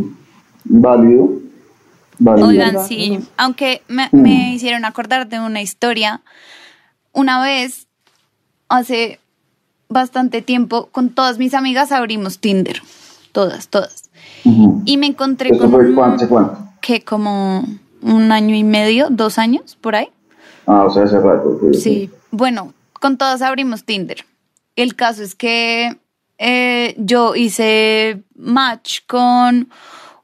[0.64, 1.30] Válido.
[2.18, 2.48] Válido.
[2.48, 4.22] Oigan, sí, aunque me, Mm.
[4.22, 6.22] me hicieron acordar de una historia,
[7.14, 7.88] una vez,
[8.70, 9.20] hace
[9.90, 12.82] bastante tiempo, con todas mis amigas abrimos Tinder,
[13.32, 14.10] todas, todas,
[14.86, 16.28] y me encontré ¿Eso con fue un- cuánto?
[16.30, 16.58] cuánto?
[16.82, 17.64] que como
[18.02, 20.10] un año y medio, dos años, por ahí.
[20.68, 21.60] Ah, o sea, hace rato.
[21.74, 24.26] Sí, bueno, con todas abrimos Tinder.
[24.76, 25.98] El caso es que
[26.38, 29.70] eh, yo hice match con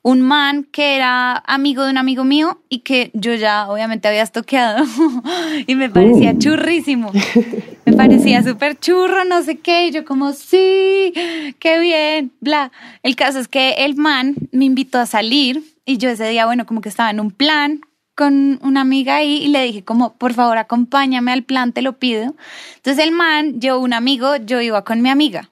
[0.03, 4.23] un man que era amigo de un amigo mío y que yo ya obviamente había
[4.23, 4.85] estoqueado
[5.67, 6.39] y me parecía Uh.
[6.39, 7.11] churrísimo.
[7.85, 11.13] Me parecía súper churro, no sé qué, y yo como, sí,
[11.57, 12.69] qué bien, bla.
[13.01, 16.65] El caso es que el man me invitó a salir y yo ese día, bueno,
[16.65, 17.79] como que estaba en un plan
[18.13, 21.97] con una amiga ahí y le dije como, por favor, acompáñame al plan, te lo
[21.97, 22.35] pido.
[22.75, 25.49] Entonces el man, yo un amigo, yo iba con mi amiga.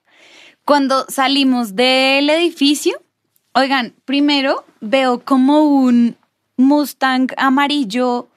[0.65, 3.01] Cuando salimos del edificio,
[3.53, 6.17] oigan, primero veo como un
[6.57, 8.27] Mustang amarillo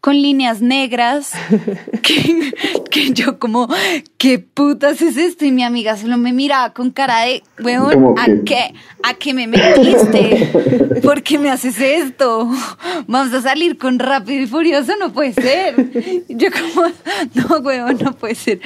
[0.00, 1.32] con líneas negras,
[2.02, 2.52] que,
[2.90, 3.68] que yo como,
[4.16, 5.44] ¿qué putas es esto?
[5.44, 8.44] Y mi amiga solo me miraba con cara de, weón, ¿Cómo ¿a qué?
[8.44, 8.74] qué?
[9.02, 10.50] ¿A qué me metiste?
[11.02, 12.50] ¿Por qué me haces esto?
[13.06, 16.24] Vamos a salir con Rápido y Furioso, no puede ser.
[16.28, 16.88] Y Yo como,
[17.34, 18.60] no, weón, no puede ser.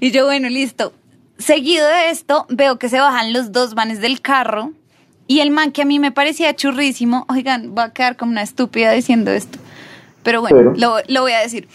[0.00, 0.92] Y yo, bueno, listo.
[1.38, 4.72] Seguido de esto, veo que se bajan los dos vanes del carro
[5.26, 8.42] y el man que a mí me parecía churrísimo, oigan, va a quedar como una
[8.42, 9.58] estúpida diciendo esto.
[10.24, 10.74] Pero bueno, Pero.
[10.76, 11.68] Lo, lo voy a decir.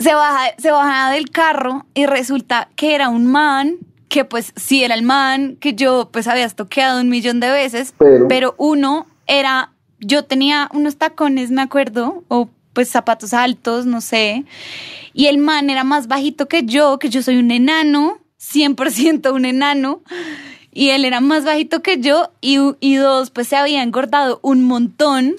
[0.00, 3.76] Se baja, se baja del carro y resulta que era un man,
[4.12, 7.94] que pues sí era el man, que yo pues había estoqueado un millón de veces,
[8.28, 8.54] Pero.
[8.58, 14.44] uno era, yo tenía unos tacones, me acuerdo, o pues zapatos altos, no sé,
[15.14, 19.46] y el man era más bajito que yo, que yo soy un enano, 100% un
[19.46, 20.02] enano,
[20.72, 24.64] y él era más bajito que yo, y, y dos, pues se había engordado un
[24.64, 25.36] montón,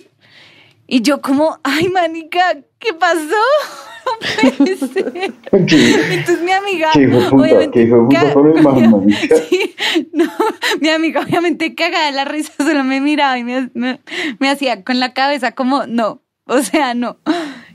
[0.96, 3.20] y yo como, ay, manica, ¿qué pasó?
[4.06, 5.32] No puede.
[6.14, 7.36] Entonces mi amiga, ¿Qué hijo de puta?
[7.44, 9.10] obviamente, ¿Qué hijo puta el?
[9.50, 9.76] Sí,
[10.12, 10.26] no,
[10.82, 14.02] mi amiga obviamente cagada de la risa solo me miraba y me, me-
[14.40, 17.18] me hacía con la cabeza como, no, o sea, no.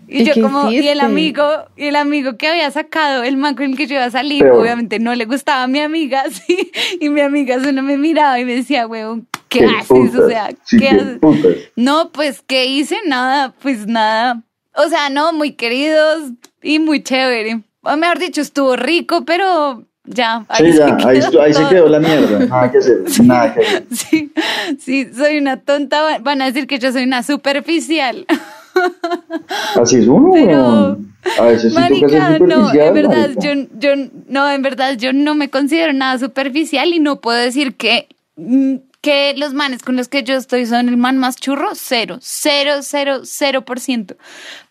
[0.07, 1.45] Y, ¿Y yo como, y el amigo,
[1.77, 4.43] y el amigo que había sacado, el man con el que yo iba a salir,
[4.43, 8.39] Pero- obviamente no le gustaba a mi amiga, sí, y mi amiga solo me miraba
[8.39, 9.87] y me decía, weón, ¿qué, haces?
[9.89, 10.21] putas?
[10.21, 11.19] O sea, Sí, ¿qué haces?
[11.19, 11.55] putas.
[11.77, 12.97] No, pues, ¿qué hice?
[13.07, 14.43] Nada, pues nada.
[14.75, 16.31] O sea, no, muy queridos
[16.63, 17.63] y muy chévere.
[17.83, 20.45] O mejor dicho, estuvo rico, pero ya.
[20.57, 22.47] Sí, se ya, ahí, quedó ahí se quedó la mierda.
[22.47, 23.87] Nada que hacer, nada que hacer.
[23.91, 24.33] Sí,
[24.79, 26.19] sí, soy una tonta.
[26.21, 28.27] Van a decir que yo soy una superficial.
[29.81, 30.99] Así es uno, Pero.
[31.39, 33.41] A veces sí Marica, no, en verdad, marica.
[33.41, 33.91] yo, yo,
[34.29, 38.77] no, en verdad, yo no me considero nada superficial y no puedo decir que, mm,
[39.01, 42.81] que los manes con los que yo estoy son el man más churro, cero, cero,
[42.83, 44.17] cero, cero por ciento.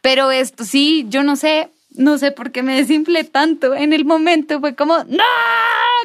[0.01, 3.73] Pero esto sí, yo no sé, no sé por qué me desinflé tanto.
[3.73, 5.23] En el momento fue como, ¡No!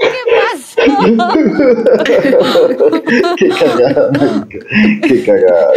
[0.00, 0.08] ¿Qué
[0.40, 0.82] pasó?
[3.36, 4.10] Qué cagada.
[4.48, 5.72] Qué cagada,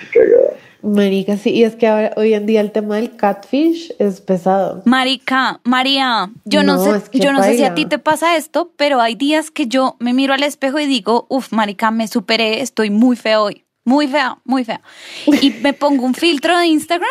[0.00, 0.52] qué cagada.
[0.82, 4.82] Marica, sí, y es que ahora, hoy en día el tema del catfish es pesado.
[4.84, 7.98] Marica, María, yo no, No, sé, es que yo no sé si a ti te
[7.98, 11.90] pasa esto, pero hay días que yo me miro al espejo y digo, uff, Marica,
[11.90, 14.80] me superé, estoy muy fea hoy, muy fea, muy fea.
[15.40, 17.10] Y me pongo un filtro de Instagram,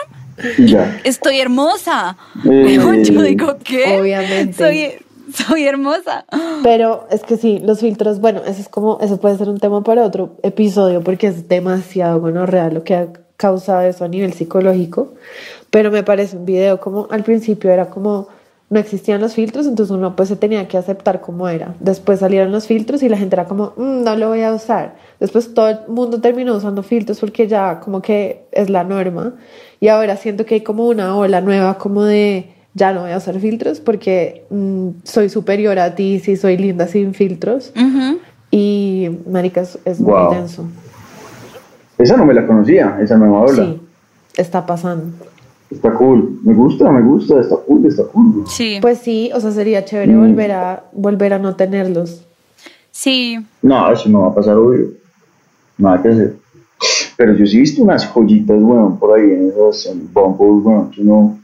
[0.58, 1.00] Y ya.
[1.06, 2.18] estoy hermosa.
[2.44, 2.78] Eh.
[3.04, 4.00] yo digo, ¿qué?
[4.00, 4.54] Obviamente.
[4.54, 4.94] Soy,
[5.34, 6.26] soy hermosa.
[6.62, 9.82] Pero es que sí, los filtros, bueno, eso es como, eso puede ser un tema
[9.84, 12.96] para otro episodio porque es demasiado bueno real lo que
[13.42, 15.10] causado eso a nivel psicológico.
[15.72, 18.28] Pero me parece un video como al principio era como
[18.70, 21.76] no existían los filtros, entonces uno pues se tenía que aceptar como era.
[21.82, 24.96] Después salieron los filtros y la gente era como, "Mm, no lo voy a usar.
[25.20, 29.34] Después todo el mundo terminó usando filtros porque ya como que es la norma.
[29.82, 33.18] Y ahora siento que hay como una ola nueva como de ya no voy a
[33.18, 37.74] usar filtros porque mm, soy superior a ti si soy linda sin filtros.
[38.52, 40.28] Y maricas es Wow.
[40.30, 40.66] muy denso.
[42.02, 43.64] Esa no me la conocía, esa nueva ola.
[43.66, 43.82] Sí,
[44.36, 45.06] está pasando.
[45.70, 46.39] Está cool.
[46.43, 48.43] Me gusta, me gusta, está cool, está cool.
[48.47, 48.80] Sí.
[48.82, 50.20] Pues sí, o sea, sería chévere Mm.
[50.20, 52.26] volver a volver a no tenerlos.
[52.91, 53.38] sí.
[53.62, 54.88] No, eso no va a pasar, obvio.
[55.78, 56.36] Nada que hacer.
[57.16, 60.89] Pero yo sí he visto unas joyitas, weón, por ahí en esas en Bumble, weón,
[60.91, 61.38] que no.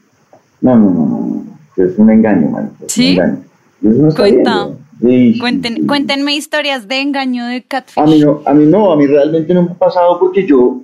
[0.62, 1.44] No, no, no, no.
[1.84, 2.72] Es un engaño, man.
[2.86, 3.18] Es ¿Sí?
[3.18, 3.44] Un engaño.
[3.84, 4.66] Eso no está bien, Cuenta.
[4.66, 4.77] weón.
[5.00, 8.04] Cuenten, cuéntenme historias de engaño de catfish.
[8.04, 10.82] A mí no, a mí no, a mí realmente no me ha pasado porque yo,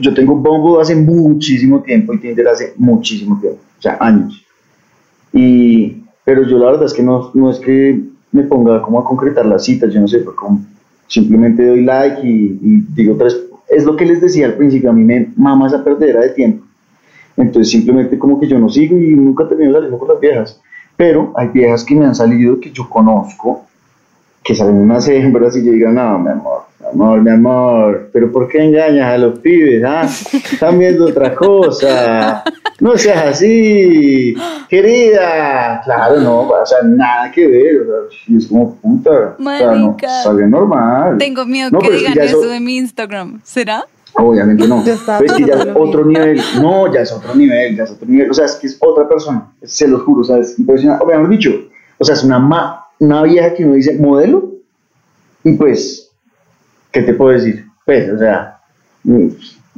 [0.00, 4.44] yo tengo Bumble hace muchísimo tiempo y Tinder hace muchísimo tiempo, o sea, años.
[5.32, 8.00] Y, pero yo la verdad es que no, no es que
[8.32, 10.64] me ponga como a concretar las citas, yo no sé, como
[11.06, 14.92] simplemente doy like y, y digo tres, es lo que les decía al principio, a
[14.92, 16.64] mí me mama esa perdera de tiempo.
[17.36, 20.60] Entonces simplemente como que yo no sigo y nunca termino saliendo con las viejas.
[20.96, 23.64] Pero hay viejas que me han salido que yo conozco,
[24.42, 28.30] que salen unas hembras y yo digo, no, mi amor, mi amor, mi amor, pero
[28.32, 29.82] ¿por qué engañas a los pibes?
[29.84, 30.08] Ah?
[30.52, 32.44] Están viendo otra cosa.
[32.80, 34.34] No seas así,
[34.68, 35.80] querida.
[35.84, 37.80] Claro, no, o sea, nada que ver.
[37.82, 39.36] O sea, es como puta.
[39.38, 41.16] O sea, no, sale normal.
[41.18, 43.40] Tengo miedo No, que digan eso eso- de mi Instagram.
[43.44, 43.84] ¿Será?
[44.18, 44.82] Obviamente no.
[44.84, 46.24] Pero es que ya es otro mismo.
[46.24, 46.40] nivel.
[46.60, 48.30] No, ya es otro nivel, ya es otro nivel.
[48.30, 49.52] O sea, es que es otra persona.
[49.62, 51.04] Se los juro, o sea, es impresionante.
[51.04, 51.50] O mejor dicho,
[51.98, 54.52] o sea, es una, ma- una vieja que uno dice modelo.
[55.44, 56.10] Y pues,
[56.90, 57.66] ¿qué te puedo decir?
[57.84, 58.58] Pues, o sea,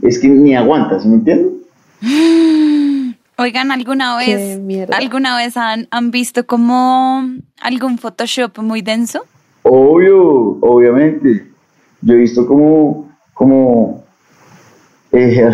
[0.03, 1.53] es que ni aguanta, ¿sí me entiendes?
[3.41, 4.59] Oigan, ¿alguna vez.
[4.93, 7.25] ¿alguna vez han, han visto como
[7.61, 9.25] algún Photoshop muy denso?
[9.63, 11.47] Obvio, obviamente.
[12.01, 14.05] Yo he visto como, como
[15.13, 15.49] eh,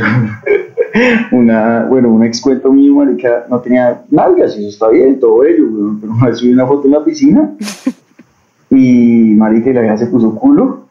[1.33, 5.45] una, bueno, un ex cuento mío, marica, no tenía nalgas, y eso está bien, todo
[5.45, 7.51] ello, weón, pero vez subí una foto en la piscina
[8.71, 10.85] y marica, y la vieja se puso culo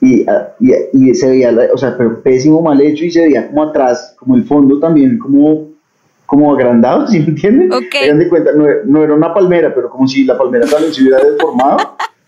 [0.00, 3.22] y, ah, y, y se veía, la- o sea, pero pésimo, mal hecho y se
[3.22, 5.70] veía como atrás, como el fondo también, como
[6.26, 7.70] como agrandado, ¿sí me entienden?
[7.70, 7.94] Ok.
[8.04, 11.02] Hagan de cuenta, no, no era una palmera, pero como si la palmera también se
[11.02, 11.76] hubiera deformado.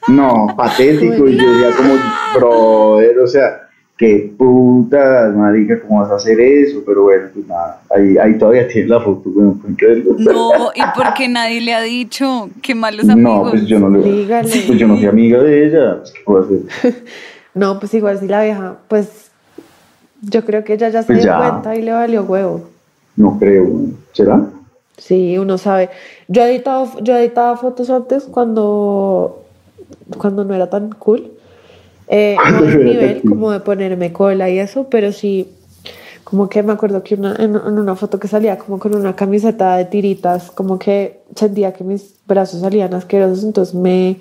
[0.09, 1.27] No, patético.
[1.27, 1.95] Y yo decía como,
[2.37, 3.64] brother, o sea,
[3.97, 6.83] qué putas, marica, ¿cómo vas a hacer eso?
[6.85, 10.15] Pero bueno, pues nada, ahí, ahí todavía tienes la foto, bueno, pueden creerlo.
[10.19, 12.49] No, ¿y por qué nadie le ha dicho?
[12.63, 13.45] Qué malos amigos.
[13.47, 14.49] No, pues yo no le Dígale.
[14.67, 15.99] Pues yo no fui amiga de ella.
[16.01, 16.59] pues, ¿Qué puedo hacer?
[17.55, 19.31] No, pues igual si la vieja, pues
[20.23, 21.39] yo creo que ella ya se Pues dio ya.
[21.39, 22.63] cuenta y le valió huevo.
[23.15, 23.69] No creo.
[24.13, 24.45] ¿será?
[24.97, 25.89] Sí, uno sabe.
[26.27, 29.45] Yo he editado, yo editaba fotos antes cuando,
[30.19, 31.31] cuando no era tan cool.
[32.09, 35.49] Eh, no era tan nivel como de ponerme cola y eso, pero sí,
[36.25, 39.15] como que me acuerdo que una, en, en una foto que salía como con una
[39.15, 44.21] camiseta de tiritas, como que sentía que mis brazos salían asquerosos, entonces me...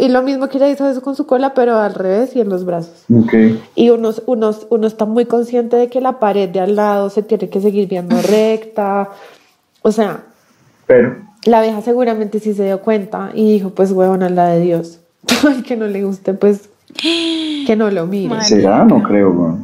[0.00, 2.48] Y lo mismo que ella hizo eso con su cola, pero al revés y en
[2.48, 3.04] los brazos.
[3.12, 3.34] Ok.
[3.74, 7.22] Y uno, uno, uno está muy consciente de que la pared de al lado se
[7.22, 9.10] tiene que seguir viendo recta.
[9.82, 10.24] O sea,
[10.86, 15.01] Pero, la vieja seguramente sí se dio cuenta y dijo, pues huevona la de Dios.
[15.46, 18.28] Al que no le guste, pues que no lo mire.
[18.28, 18.44] Madre.
[18.44, 18.84] ¿será?
[18.84, 19.58] No creo.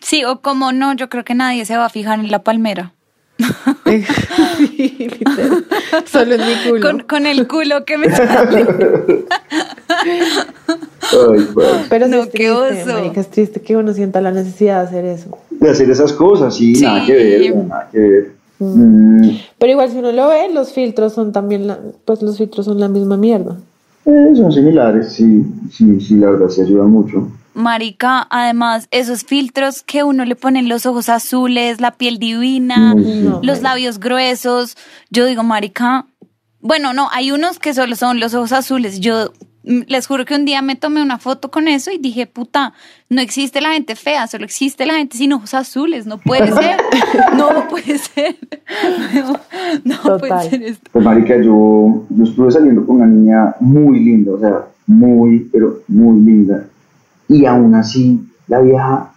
[0.00, 2.92] Sí, o como no, yo creo que nadie se va a fijar en la palmera.
[3.84, 5.64] Sí, literal.
[6.10, 6.80] Solo en mi culo.
[6.80, 8.64] Con, con el culo que me sale.
[10.02, 11.48] Ay.
[11.90, 12.50] Pero No, es qué triste,
[12.84, 12.92] oso.
[12.94, 15.38] marica, es triste que uno sienta la necesidad de hacer eso.
[15.50, 16.84] De hacer esas cosas, sí, Sí.
[16.84, 18.32] nada que ver, nada que ver.
[18.60, 22.64] Mm, Pero igual si uno lo ve, los filtros son también, la, pues los filtros
[22.66, 23.56] son la misma mierda.
[24.04, 27.30] Eh, son similares, sí, sí, sí, la verdad, se ayudan mucho.
[27.54, 33.28] Marica, además, esos filtros que uno le pone los ojos azules, la piel divina, sí.
[33.42, 34.76] Los labios gruesos.
[35.10, 36.06] Yo digo, marica,
[36.62, 39.00] bueno, no, hay unos que solo son los ojos azules.
[39.00, 39.32] Yo
[39.64, 42.72] mm, les juro que un día me tomé una foto con eso y dije, puta,
[43.10, 46.06] no existe la gente fea, solo existe la gente sin ojos azules.
[46.06, 46.80] No puede ser,
[47.36, 47.91] no puede
[50.08, 50.50] no puede Total.
[50.50, 50.90] ser esto.
[50.92, 55.80] Pues, marica, yo, yo estuve saliendo con una niña muy linda, o sea, muy, pero
[55.88, 56.66] muy linda.
[57.28, 59.12] Y aún así, la vieja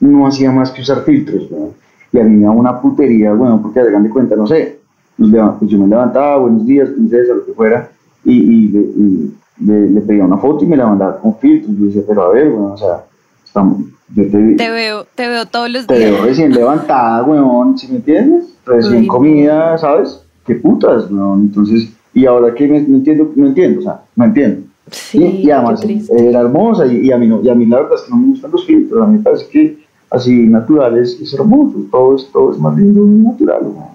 [0.00, 1.70] no hacía más que usar filtros, ¿no?
[2.12, 4.78] Y a mí me daba una putería, bueno, porque hagan de cuenta, no sé,
[5.16, 5.30] pues
[5.70, 7.90] yo me levantaba, buenos días, princesa, lo que fuera,
[8.24, 11.76] y, y le, y le- le pedía una foto y me la mandaba con filtros.
[11.76, 13.04] Yo decía, pero a ver, bueno, o sea,
[13.44, 13.78] estamos,
[14.14, 16.10] yo te, Te veo, te veo todos los te días.
[16.12, 18.54] veo recién levantada, weón, ¿sí me entiendes?
[18.64, 20.22] Recién comida, ¿sabes?
[20.46, 21.40] Qué putas, weón.
[21.42, 24.66] Entonces, y ahora que me, entiendo, no entiendo, o sea, no entiendo.
[24.90, 26.28] Sí, y, y además triste.
[26.28, 28.16] era hermosa y, y a mí no, y a mí la verdad es que no
[28.16, 29.78] me gustan los filtros, a mí me parece que
[30.10, 33.88] así natural es, es hermoso, todo es, todo es más lindo y natural, weón.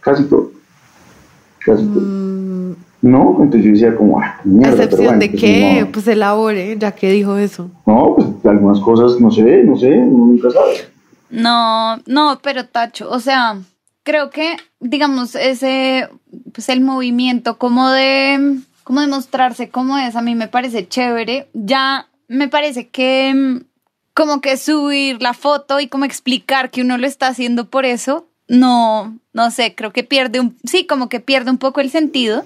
[0.00, 0.50] casi todo,
[1.64, 2.00] casi todo.
[2.02, 5.86] Mm, No, entonces yo decía como, ah, mierda, ¿A excepción bueno, de pues, qué?
[5.92, 7.68] Pues elabore, ya que dijo eso.
[7.86, 8.28] No, pues
[8.60, 10.88] algunas cosas no ve, no sé, uno nunca sabe.
[11.30, 13.58] No, no, pero Tacho, o sea,
[14.02, 16.08] creo que, digamos, ese,
[16.52, 21.48] pues el movimiento como de, como de mostrarse como es, a mí me parece chévere.
[21.54, 23.64] Ya me parece que mm,
[24.14, 28.26] como que subir la foto y como explicar que uno lo está haciendo por eso,
[28.50, 32.44] no, no sé, creo que pierde un, sí, como que pierde un poco el sentido.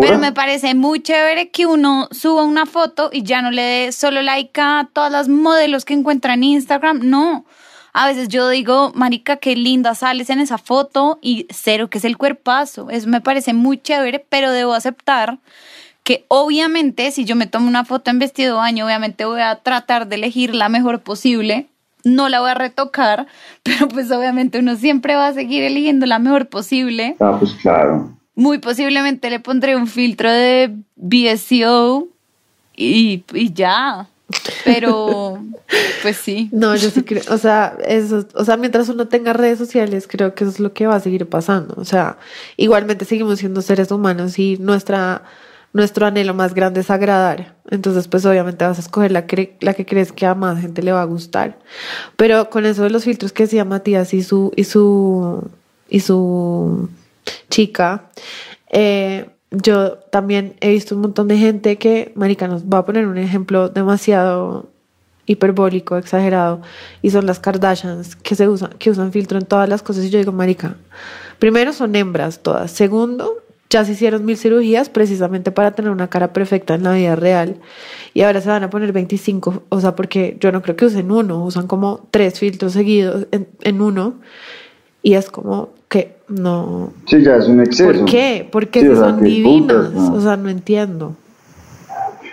[0.00, 3.92] Pero me parece muy chévere que uno suba una foto y ya no le dé
[3.92, 7.00] solo like a todas las modelos que encuentra en Instagram.
[7.02, 7.44] No.
[7.92, 12.04] A veces yo digo, marica, qué linda sales en esa foto y cero que es
[12.04, 12.90] el cuerpazo.
[12.90, 15.38] Eso me parece muy chévere, pero debo aceptar
[16.04, 19.56] que obviamente si yo me tomo una foto en vestido de baño, obviamente voy a
[19.56, 21.69] tratar de elegir la mejor posible.
[22.04, 23.26] No la voy a retocar,
[23.62, 27.16] pero pues obviamente uno siempre va a seguir eligiendo la mejor posible.
[27.20, 28.16] Ah, pues claro.
[28.34, 32.08] Muy posiblemente le pondré un filtro de BSCO
[32.76, 34.08] y, y ya.
[34.64, 35.42] Pero,
[36.02, 36.48] pues sí.
[36.52, 40.34] No, yo sí creo, o sea, eso, o sea, mientras uno tenga redes sociales, creo
[40.34, 41.74] que eso es lo que va a seguir pasando.
[41.76, 42.18] O sea,
[42.56, 45.22] igualmente seguimos siendo seres humanos y nuestra,
[45.72, 47.54] nuestro anhelo más grande es agradar.
[47.70, 50.82] Entonces, pues obviamente vas a escoger la que, la que crees que a más gente
[50.82, 51.58] le va a gustar.
[52.16, 55.48] Pero con eso de los filtros que decía Matías y su, y su,
[55.88, 56.88] y su
[57.48, 58.10] chica,
[58.70, 63.06] eh, yo también he visto un montón de gente que, marica, nos va a poner
[63.06, 64.68] un ejemplo demasiado
[65.26, 66.60] hiperbólico, exagerado,
[67.02, 70.04] y son las Kardashians que se usan, que usan filtro en todas las cosas.
[70.04, 70.76] Y yo digo, marica,
[71.38, 72.70] primero son hembras todas.
[72.72, 77.14] Segundo, ya se hicieron mil cirugías precisamente para tener una cara perfecta en la vida
[77.14, 77.56] real.
[78.12, 81.10] Y ahora se van a poner 25, o sea, porque yo no creo que usen
[81.12, 84.14] uno, usan como tres filtros seguidos en, en uno.
[85.02, 86.92] Y es como que no.
[87.06, 88.00] Sí, ya es un exceso.
[88.00, 88.48] ¿Por qué?
[88.50, 89.94] Porque Sí, si o sea, son divinas.
[89.94, 91.14] O sea, no entiendo.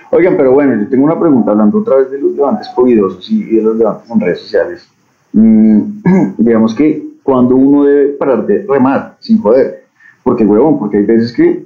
[0.10, 3.44] Oigan, pero bueno, yo tengo una pregunta hablando otra vez de los levantes covidosos y
[3.44, 4.88] de los levantes en redes sociales.
[5.34, 5.82] Mm,
[6.38, 9.87] digamos que cuando uno debe parar de remar sin joder,
[10.28, 11.66] porque huevón, porque hay veces que,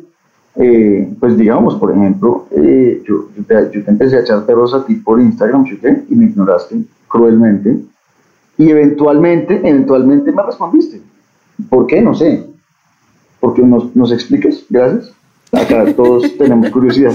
[0.57, 4.71] eh, pues digamos, por ejemplo, eh, yo, yo, te, yo te empecé a echar perros
[4.75, 5.79] a ti por Instagram, ¿sí?
[6.09, 6.75] y me ignoraste
[7.07, 7.79] cruelmente,
[8.59, 11.01] y eventualmente, eventualmente me respondiste.
[11.71, 12.03] ¿Por qué?
[12.03, 12.45] No sé.
[13.39, 14.63] ¿Por qué nos, nos explicas?
[14.69, 15.11] Gracias.
[15.51, 17.13] Acá todos tenemos curiosidad.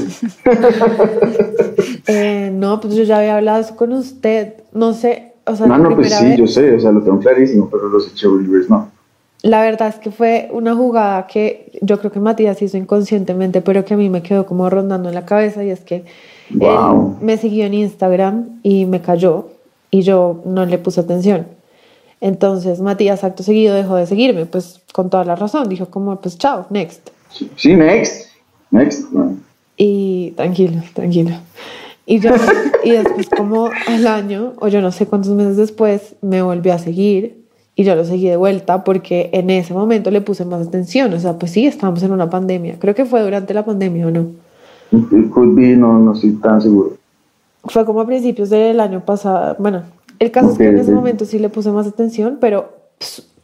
[2.09, 4.55] Eh, no, pues yo ya había hablado eso con usted.
[4.73, 7.21] No sé, o sea, No, no, pues sí, vez- yo sé, o sea, lo tengo
[7.21, 8.96] clarísimo, pero los Cheerleaders no.
[9.43, 13.85] La verdad es que fue una jugada que yo creo que Matías hizo inconscientemente, pero
[13.85, 16.05] que a mí me quedó como rondando en la cabeza y es que
[16.51, 17.17] Wow.
[17.21, 19.49] él me siguió en Instagram y me cayó
[19.91, 21.47] y yo no le puse atención.
[22.21, 26.39] Entonces Matías acto seguido dejó de seguirme, pues con toda la razón, dijo como pues
[26.39, 27.11] chao, next.
[27.57, 28.31] Sí, next.
[28.71, 29.05] Next.
[29.77, 31.37] Y tranquilo, tranquilo.
[32.07, 32.31] Y yo,
[32.85, 36.79] y después como al año, o yo no sé cuántos meses después, me volvió a
[36.79, 37.45] seguir
[37.79, 41.13] y yo lo seguí de vuelta porque en ese momento le puse más atención.
[41.13, 42.77] O sea, pues sí, estábamos en una pandemia.
[42.81, 44.27] Creo que fue durante la pandemia o no.
[44.93, 46.97] It could be, no, no estoy tan seguro.
[47.65, 49.57] Fue como a principios del año pasado.
[49.59, 49.83] Bueno,
[50.19, 50.97] el caso es que en ese ok.
[50.97, 52.73] momento sí le puse más atención, pero,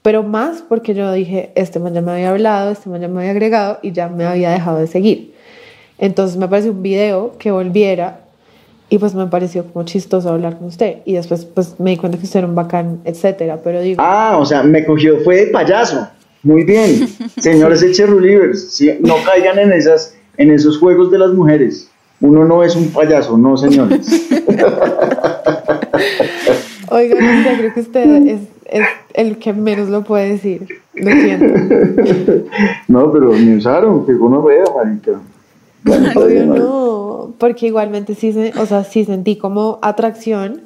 [0.00, 3.18] pero más porque yo dije, este man ya me había hablado, este man ya me
[3.18, 5.34] había agregado y ya me había dejado de seguir.
[5.98, 8.20] Entonces me pareció un video que volviera
[8.92, 10.96] y pues me pareció como chistoso hablar con usted.
[11.06, 13.58] Y después pues me di cuenta que usted era un bacán, etcétera.
[13.64, 16.08] Pero digo, Ah, o sea, me cogió, fue de payaso.
[16.42, 17.08] Muy bien.
[17.38, 21.88] Señores Cheerleaders, sí, no caigan en, esas, en esos juegos de las mujeres.
[22.20, 24.06] Uno no es un payaso, no, señores.
[26.90, 30.68] oiga, no sé, creo que usted es, es el que menos lo puede decir.
[30.92, 31.54] Lo siento.
[32.88, 35.12] No, pero me usaron, que uno vea, marica.
[35.84, 36.44] Bien, marica.
[36.44, 40.62] no, porque igualmente sí, se, o sea, sí sentí como atracción,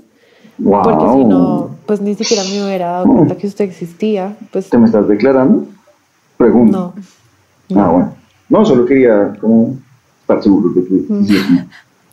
[0.58, 0.82] Wow.
[0.82, 4.78] porque si no, pues ni siquiera me hubiera dado cuenta que usted existía, pues ¿Te
[4.78, 5.66] me estás declarando?
[6.38, 6.94] Pregunto.
[7.68, 8.14] no, Ah, bueno.
[8.48, 9.76] No, solo quería como
[10.22, 11.60] estar seguro de que sí, sí.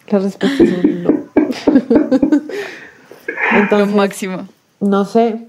[0.09, 1.09] la respuesta es un no.
[3.53, 4.47] Lo Entonces, máximo.
[4.81, 5.47] no sé,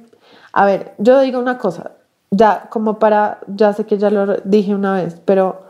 [0.52, 1.92] a ver, yo digo una cosa,
[2.30, 5.62] ya como para, ya sé que ya lo dije una vez, pero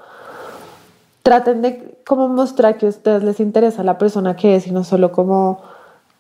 [1.25, 4.85] traten de como mostrar que a ustedes les interesa la persona que es y no
[4.85, 5.63] solo como,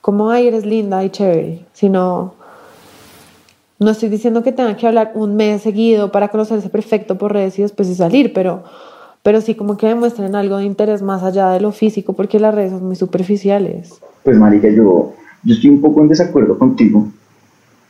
[0.01, 2.33] como, ay, eres linda y chévere, sino,
[3.79, 7.59] no estoy diciendo que tengan que hablar un mes seguido para conocerse perfecto por redes
[7.59, 8.65] y después de salir, pero,
[9.23, 12.55] pero sí como que demuestren algo de interés más allá de lo físico, porque las
[12.55, 14.01] redes son muy superficiales.
[14.23, 17.07] Pues, marica, yo, yo estoy un poco en desacuerdo contigo.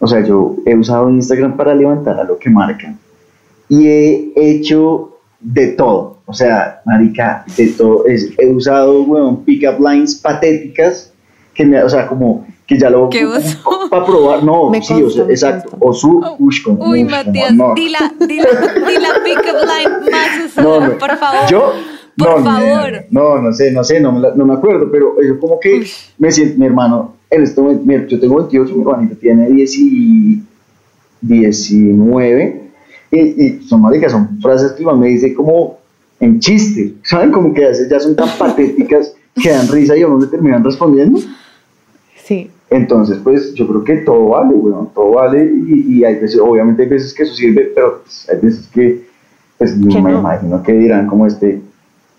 [0.00, 2.98] O sea, yo he usado Instagram para levantar a lo que marcan.
[3.68, 6.13] Y he hecho de todo.
[6.26, 8.06] O sea, marica, de todo.
[8.06, 11.10] Es- he usado, weón, pick-up lines patéticas.
[11.54, 13.08] Que me, o sea, como que ya lo
[13.90, 15.86] para probar, no, Me sí, o consta, sea, me exacto, consta.
[15.86, 17.74] osu, ush, como, Uy, ush, Matías, no.
[17.74, 20.98] di la, di la, di la pick-up line más usada, No, no.
[20.98, 21.48] por favor.
[21.50, 21.72] Yo,
[22.18, 23.04] Por no, favor.
[23.10, 25.86] No, no sé, no sé, no no me acuerdo, pero yo como que Uy.
[26.18, 29.78] me siento, mi hermano, en este momento, mira, yo tengo 28, mi hermanito tiene 10
[29.78, 30.42] y
[31.20, 32.62] 19,
[33.12, 35.78] y, y son maricas, son frases que me dice como
[36.24, 37.30] en chiste, ¿saben?
[37.30, 40.26] Como que a veces ya son tan patéticas que dan risa y a uno le
[40.28, 41.20] terminan respondiendo.
[42.24, 42.50] Sí.
[42.70, 46.82] Entonces, pues yo creo que todo vale, weón, todo vale y, y hay veces, obviamente
[46.82, 49.04] hay veces que eso sirve, pero pues, hay veces que,
[49.58, 50.18] pues me no.
[50.18, 51.60] imagino que dirán como este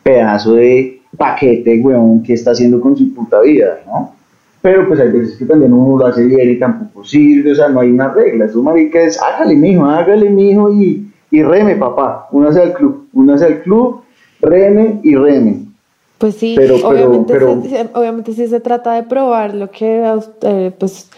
[0.04, 4.14] pedazo de paquete, weón, que está haciendo con su puta vida, ¿no?
[4.62, 7.70] Pero pues hay veces que también uno lo hace bien y tampoco sirve, o sea,
[7.70, 12.28] no hay una regla, eso marica es, hágale mijo, hágale mijo y, y reme, papá,
[12.32, 14.04] únase al club, únase al club,
[14.40, 15.66] reme y reme.
[16.18, 19.70] Pues sí, Pero- pero- obviamente, pero- se- se- obviamente sí se trata de probar lo
[19.70, 21.10] que a usted, pues,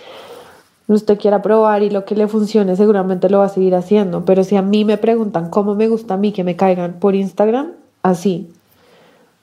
[0.88, 4.26] usted quiera probar y lo que le funcione seguramente lo va a seguir haciendo.
[4.26, 7.14] Pero si a mí me preguntan cómo me gusta a mí que me caigan por
[7.14, 8.50] Instagram, así.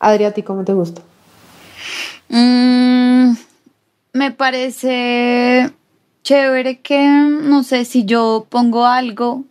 [0.00, 1.02] Adri, ¿a ti cómo te gusta?
[2.30, 3.34] Mm,
[4.12, 5.70] me parece
[6.24, 7.06] chévere que,
[7.42, 9.44] no sé, si yo pongo algo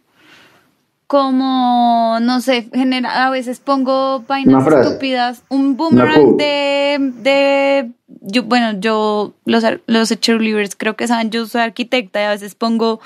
[1.07, 7.91] como, no sé, genera, a veces pongo vainas estúpidas, un boomerang de, de,
[8.21, 12.55] yo, bueno, yo, los, los cheerleaders creo que saben, yo soy arquitecta y a veces
[12.55, 12.99] pongo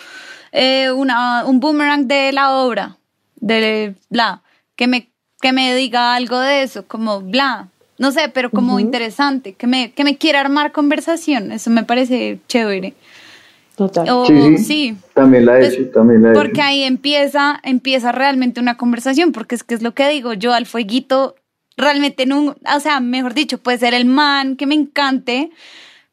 [0.52, 2.98] eh, una, un boomerang de la obra,
[3.36, 4.42] de bla,
[4.76, 5.10] que me,
[5.42, 7.68] que me diga algo de eso, como bla,
[7.98, 12.40] no sé, pero como interesante, que me, que me quiera armar conversación, eso me parece
[12.48, 12.94] chévere.
[13.78, 14.10] Total.
[14.10, 16.64] O, Sí, sí, Oh, sí, también la he Pues, hecho, también la he porque hecho.
[16.64, 20.66] ahí empieza, empieza realmente una conversación, porque es que es lo que digo, yo al
[20.66, 21.36] fueguito,
[21.78, 25.52] realmente no, o sea, mejor dicho, puede ser el man que me encante,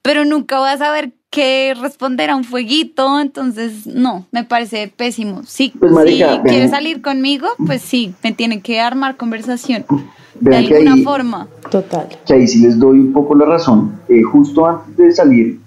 [0.02, 5.42] pero nunca voy a saber qué responder a un fueguito, entonces no, me parece pésimo.
[5.44, 6.70] Si, Pues, marica, si quiere vean.
[6.70, 11.48] salir conmigo, pues sí, me tiene que armar conversación de Vean que alguna ahí- forma.
[11.70, 12.08] Total.
[12.26, 14.00] que ahí sí les doy un poco la razón.
[14.08, 15.58] Eh, justo antes de salir,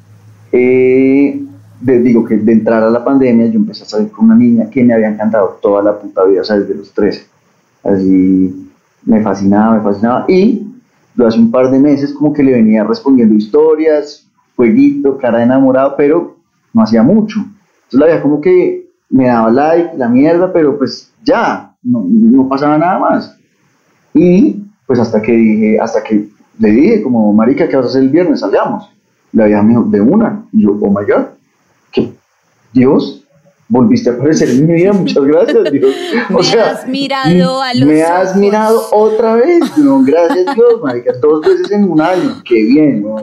[0.51, 1.41] eh,
[1.81, 4.69] de- digo que de entrar a la pandemia, yo empecé a salir con una niña
[4.69, 7.25] que me había encantado toda la puta vida, o sea, desde los 13.
[7.83, 8.69] Así
[9.05, 10.25] me fascinaba, me fascinaba.
[10.27, 10.67] Y
[11.15, 15.45] lo hace un par de meses como que le venía respondiendo historias, jueguito, cara de
[15.45, 16.35] enamorado, pero
[16.73, 17.39] no hacía mucho.
[17.39, 22.47] Entonces la veía como que me daba like, la mierda, pero pues ya, no, no
[22.49, 23.37] pasaba nada más.
[24.13, 26.27] Y pues hasta que dije, hasta que
[26.59, 28.39] le dije, como, marica, ¿qué vas a hacer el viernes?
[28.39, 28.89] Salgamos.
[29.31, 30.43] La vieja me de una.
[30.51, 31.25] Yo, oh my God,
[31.91, 32.11] que
[32.73, 33.23] Dios,
[33.69, 35.95] volviste a aparecer en mi vida, muchas gracias, Dios.
[36.29, 38.37] Me has mirado a los Me has ojos.
[38.37, 43.17] mirado otra vez, no, gracias Dios, marica, dos veces en un año, qué bien, ¿no?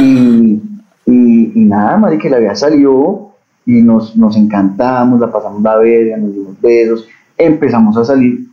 [0.00, 0.60] Y,
[1.06, 3.30] y, y nada, marica, la vieja salió
[3.64, 7.06] y nos, nos encantamos, la pasamos la verga, nos dimos besos,
[7.36, 8.48] empezamos a salir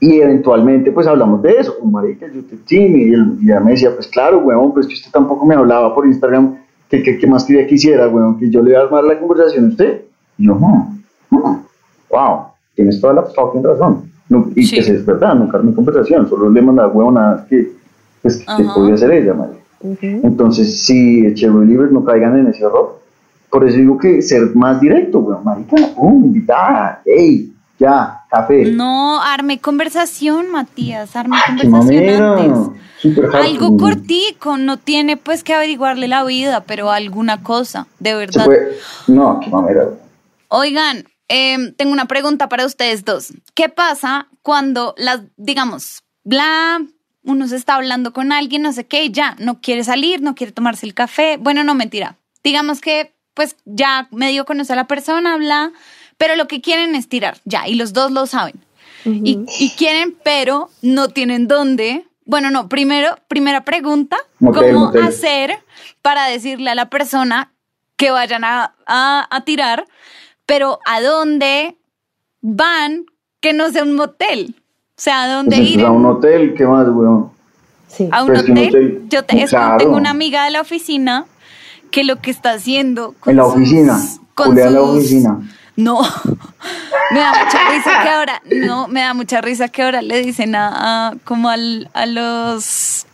[0.00, 3.70] y eventualmente pues hablamos de eso, marica, yo te chime, y él y ella me
[3.70, 6.56] decía, pues claro, weón, pues que usted tampoco me hablaba por Instagram,
[6.92, 9.18] que, que, que más quería que hiciera, weón, que yo le iba a armar la
[9.18, 10.02] conversación a usted.
[10.36, 10.98] Y yo, "Hmm,
[11.30, 11.56] hmm,
[12.10, 12.40] wow,
[12.74, 14.10] tienes toda la fucking razón.
[14.28, 14.74] No, y Sí.
[14.76, 17.72] que es verdad, nunca armé conversación, solo le mandaba huevonadas que,
[18.20, 19.58] pues, que podía hacer ella, marica.
[19.80, 20.26] Ujú.
[20.26, 23.00] Entonces, sí, Libres no caigan en ese error.
[23.50, 28.64] Por eso digo que ser más directo, weón, marica, pum, invitada, hey, ya, café.
[28.64, 33.34] No, arme conversación, Matías, arme Qué conversación antes.
[33.34, 38.46] Algo cortico, no tiene pues que averiguarle la vida, pero alguna cosa, de verdad.
[39.06, 39.88] no, qué mamera.
[40.48, 43.32] Oigan, em, tengo una pregunta para ustedes dos.
[43.54, 46.80] ¿Qué pasa cuando las, digamos, bla,
[47.24, 50.34] uno se está hablando con alguien, no sé qué, y ya, no quiere salir, no
[50.34, 51.36] quiere tomarse el café?
[51.38, 52.16] Bueno, no, mentira.
[52.42, 55.72] Digamos que pues ya medio conoce a la persona, bla,
[56.22, 58.54] pero lo que quieren es tirar, ya, y los dos lo saben.
[59.04, 62.04] y, y quieren, pero no tienen dónde.
[62.26, 65.02] Bueno, no, primero, primera pregunta, Motel, ¿cómo motel.
[65.02, 65.58] hacer
[66.00, 67.50] para decirle a la persona
[67.96, 69.84] que vayan a, a- a tirar,
[70.46, 71.76] pero a dónde
[72.40, 73.06] van
[73.40, 74.54] que no sea un motel?
[74.96, 75.84] O sea, ¿a dónde Pues ir?
[75.84, 77.32] a un hotel, ¿qué más, weón?
[77.88, 78.08] Sí.
[78.12, 79.02] ¿A un Pues un hotel?
[79.08, 79.78] Yo te- es que claro.
[79.78, 81.26] tengo una amiga de la oficina
[81.90, 84.00] que lo que está haciendo con En la sus- oficina,
[84.34, 85.40] con Julián en la sus- oficina.
[85.76, 86.00] No,
[87.12, 90.54] me da mucha risa que ahora, no, me da mucha risa que ahora le dicen
[90.54, 93.06] a, a- como al, a los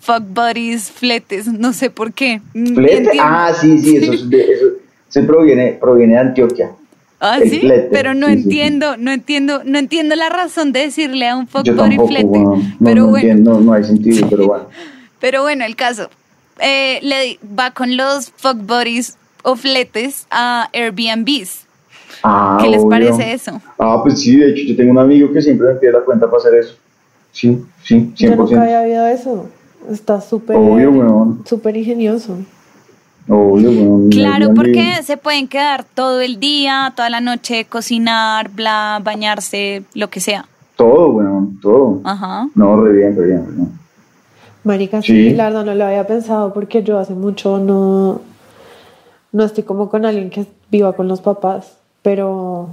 [0.00, 2.40] fuck buddies fletes, no sé por qué.
[2.52, 3.10] Ni ¿Flete?
[3.20, 4.66] Ah, sí, sí, eso, es de- eso
[5.08, 6.70] se proviene, proviene de Antioquia.
[7.20, 8.44] Ah, sí, flete, pero no sí, sí, sí.
[8.48, 12.08] entiendo, no entiendo, no entiendo la razón de decirle a un fuck Yo buddy tampoco,
[12.08, 12.38] flete.
[12.38, 14.68] No, pero no bueno, entiendo, no hay sentido, pero bueno.
[15.20, 16.10] pero bueno, el caso.
[16.58, 21.63] eh, le va con los fuck buddies o fletes a Airbnbs.
[22.26, 22.88] Ah, ¿Qué les obvio.
[22.88, 23.60] parece eso?
[23.78, 26.26] Ah, pues sí, de hecho, yo tengo un amigo que siempre me pide la cuenta
[26.26, 26.74] para hacer eso.
[27.32, 28.36] Sí, sí, Yo 100%.
[28.36, 29.46] nunca había oído eso.
[29.90, 30.56] Está súper
[31.44, 32.38] súper ingenioso.
[33.28, 34.08] Obvio, weón.
[34.10, 40.08] Claro, porque se pueden quedar todo el día, toda la noche, cocinar, bla, bañarse, lo
[40.08, 40.46] que sea.
[40.76, 42.00] Todo, weón, todo.
[42.04, 42.48] Ajá.
[42.54, 43.68] No, re bien, re bien, re bien.
[44.64, 45.30] Marica, Sí.
[45.30, 48.22] sí, la verdad no lo había pensado porque yo hace mucho no,
[49.32, 52.68] no estoy como con alguien que viva con los papás, pero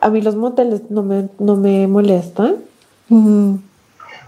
[0.00, 2.54] a mí los moteles no me, no me molestan.
[3.08, 3.54] Mm,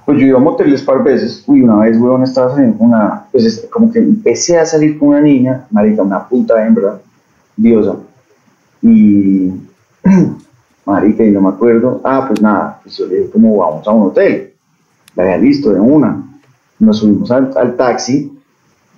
[0.04, 1.44] Pues yo iba a moteles par veces.
[1.46, 3.26] Uy, una vez, weón, estaba saliendo con una.
[3.30, 7.00] Pues es- como que empecé a salir con una niña, marica, una puta hembra,
[7.56, 7.94] diosa.
[8.82, 9.52] Y.
[10.84, 12.00] marica, y no me acuerdo.
[12.02, 14.52] Ah, pues nada, pues yo le dije, como vamos a un hotel.
[15.14, 16.24] La había listo de una.
[16.80, 18.32] Nos subimos al, al taxi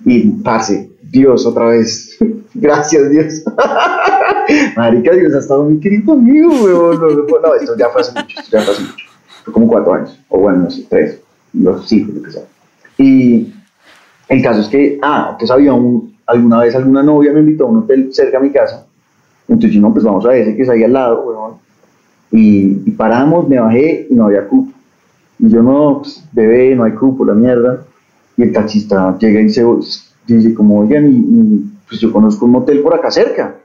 [0.05, 2.17] y, parce, Dios, otra vez.
[2.55, 3.43] Gracias, Dios.
[4.75, 7.27] Marica, Dios ha estado muy querido conmigo, weón.
[7.41, 9.05] No, esto ya fue hace mucho, esto ya fue hace mucho.
[9.43, 11.19] Fue como cuatro años, o bueno, no sé, tres,
[11.53, 12.43] los cinco, lo que sea.
[12.97, 13.53] Y
[14.29, 17.67] el caso es que, ah, entonces había un, alguna vez alguna novia me invitó a
[17.67, 18.85] un hotel cerca de mi casa.
[19.47, 21.53] Entonces no, pues vamos a ese que es ahí al lado, weón.
[22.31, 24.71] Y, paramos, me bajé y no había cupo.
[25.39, 27.85] Y yo, no, pues, bebé, no hay cupo, la mierda.
[28.37, 29.63] Y el taxista llega y se
[30.25, 33.55] dice como, oigan, pues yo conozco un motel por acá cerca.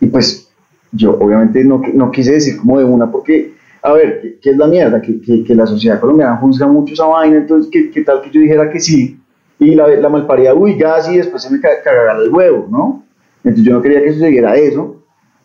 [0.00, 0.50] Y pues
[0.92, 4.66] yo obviamente no, no quise decir como de una porque, a ver, ¿qué, es la
[4.66, 5.00] mierda?
[5.00, 8.70] Que, que, la sociedad colombiana juzga mucho esa vaina, entonces, ¿qué, tal que yo dijera
[8.70, 9.18] que sí?
[9.58, 13.04] Y la, la malparida, uy, gas, y después se me ca- cagara el huevo, ¿no?
[13.44, 15.02] Entonces yo no quería que sucediera eso,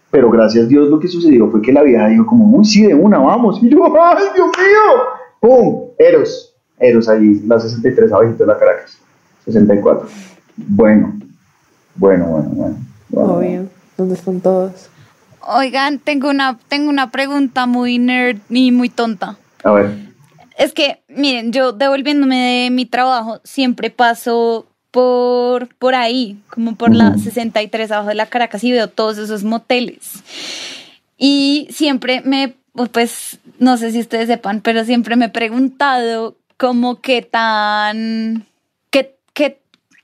[0.09, 2.85] pero gracias a Dios lo que sucedió fue que la vieja dijo como, uy, sí,
[2.85, 3.59] de una, vamos.
[3.61, 5.03] Y yo, ¡ay, Dios mío!
[5.41, 5.89] ¡Pum!
[5.97, 6.55] Eros.
[6.79, 8.97] Eros ahí, la 63 abajito de la Caracas.
[9.45, 10.07] 64.
[10.57, 11.13] Bueno.
[11.95, 12.75] Bueno, bueno, bueno.
[13.09, 13.33] bueno.
[13.33, 13.74] obvio.
[13.97, 14.89] ¿Dónde están todos?
[15.47, 19.37] Oigan, tengo una, tengo una pregunta muy nerd y muy tonta.
[19.63, 19.91] A ver.
[20.57, 26.95] Es que, miren, yo devolviéndome de mi trabajo, siempre paso por, por ahí, como por
[26.95, 27.19] la Ujú.
[27.19, 30.23] 63 abajo de la Caracas y veo todos esos moteles.
[31.17, 32.55] Y siempre me,
[32.91, 38.45] pues, no sé si ustedes sepan, pero siempre me he preguntado como qué tan,
[38.89, 39.59] qué, qué,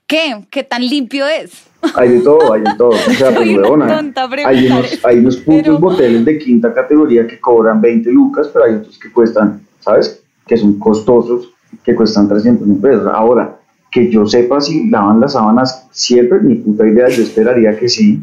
[0.08, 1.52] qué, qué tan limpio es.
[1.96, 2.90] Hay de todo, hay de todo.
[2.90, 7.40] O sea, pues, tonta hay unos, hay unos putos pero- moteles de quinta categoría que
[7.40, 10.22] cobran 20 lucas, pero hay otros que cuestan, ¿sabes?
[10.46, 11.50] Que son costosos,
[11.84, 13.08] que cuestan 300 mil pesos.
[13.12, 13.58] Ahora,
[13.92, 18.22] que yo sepa si lavan las sábanas siempre, mi puta idea, yo esperaría que sí.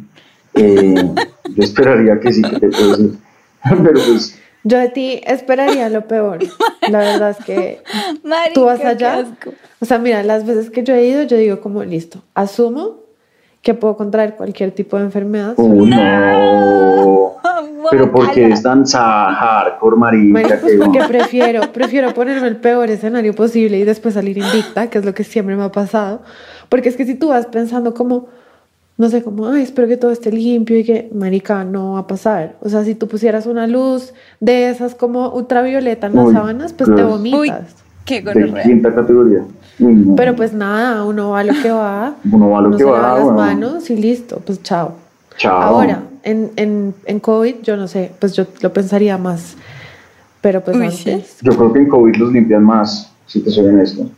[0.55, 0.95] Eh,
[1.57, 3.19] yo esperaría que sí, que te puedo decir.
[3.63, 6.39] Pero pues, Yo de ti esperaría lo peor.
[6.89, 7.83] La verdad es que
[8.23, 9.27] Marica, tú vas allá.
[9.81, 13.08] O sea, mira, las veces que yo he ido, yo digo como listo, asumo
[13.63, 15.55] que puedo contraer cualquier tipo de enfermedad.
[15.57, 17.33] oh, no.
[17.91, 21.07] Pero porque es tan sa- hardcore, marica, Bueno, pues que porque no.
[21.09, 25.25] prefiero, prefiero ponerme el peor escenario posible y después salir invicta, que es lo que
[25.25, 26.21] siempre me ha pasado.
[26.69, 28.27] Porque es que si tú vas pensando como,
[28.99, 32.07] no sé, como, ay, espero que todo esté limpio y que, marica, no va a
[32.07, 32.57] pasar.
[32.61, 36.73] O sea, si tú pusieras una luz de esas como ultravioleta en las Uy, sábanas,
[36.75, 37.07] pues te Dios.
[37.07, 37.75] Uy, vomitas.
[38.05, 39.45] qué de quinta categoría.
[39.79, 40.17] No.
[40.17, 42.85] Pero pues nada, uno va a lo que va, Uno va a lo uno que
[42.85, 43.37] se va, lava las bueno.
[43.39, 44.95] manos y listo, pues chao.
[45.37, 45.61] Chao.
[45.63, 49.55] Ahora, en, en, en COVID, yo no sé, pues yo lo pensaría más.
[50.41, 51.11] Pero pues Uy, sí.
[51.11, 54.09] antes, Yo creo que en COVID los limpian más, si te soy honesto.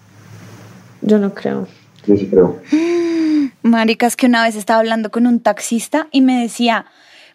[1.02, 1.66] yo no creo.
[2.06, 2.56] Yo sí creo.
[3.62, 6.86] Maricas, que una vez estaba hablando con un taxista y me decía,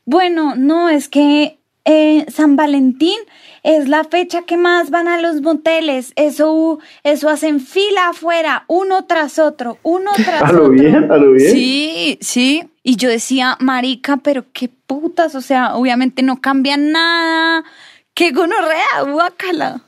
[0.06, 1.55] bueno, no, es que
[1.86, 3.18] eh, San Valentín
[3.64, 6.12] es la fecha que más van a los moteles.
[6.16, 10.64] Eso, eso hacen fila afuera, uno tras otro, uno tras ¿A otro.
[10.64, 11.12] lo bien?
[11.12, 11.52] ¿A lo bien?
[11.52, 12.64] Sí, sí.
[12.84, 17.64] Y yo decía, marica, pero qué putas, o sea, obviamente no cambia nada.
[18.14, 19.82] Qué gonorrea, guácala.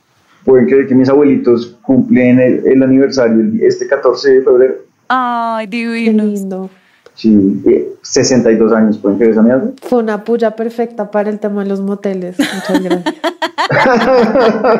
[0.44, 4.76] Pueden creer que mis abuelitos cumplen el, el aniversario este 14 de febrero.
[5.10, 6.26] Ay, Qué divinos.
[6.26, 6.70] lindo.
[7.18, 7.36] Sí,
[7.66, 9.72] eh, 62 años, ¿pueden creer esa mierda?
[9.82, 12.38] Fue una puya perfecta para el tema de los moteles.
[12.38, 13.16] Muchas gracias.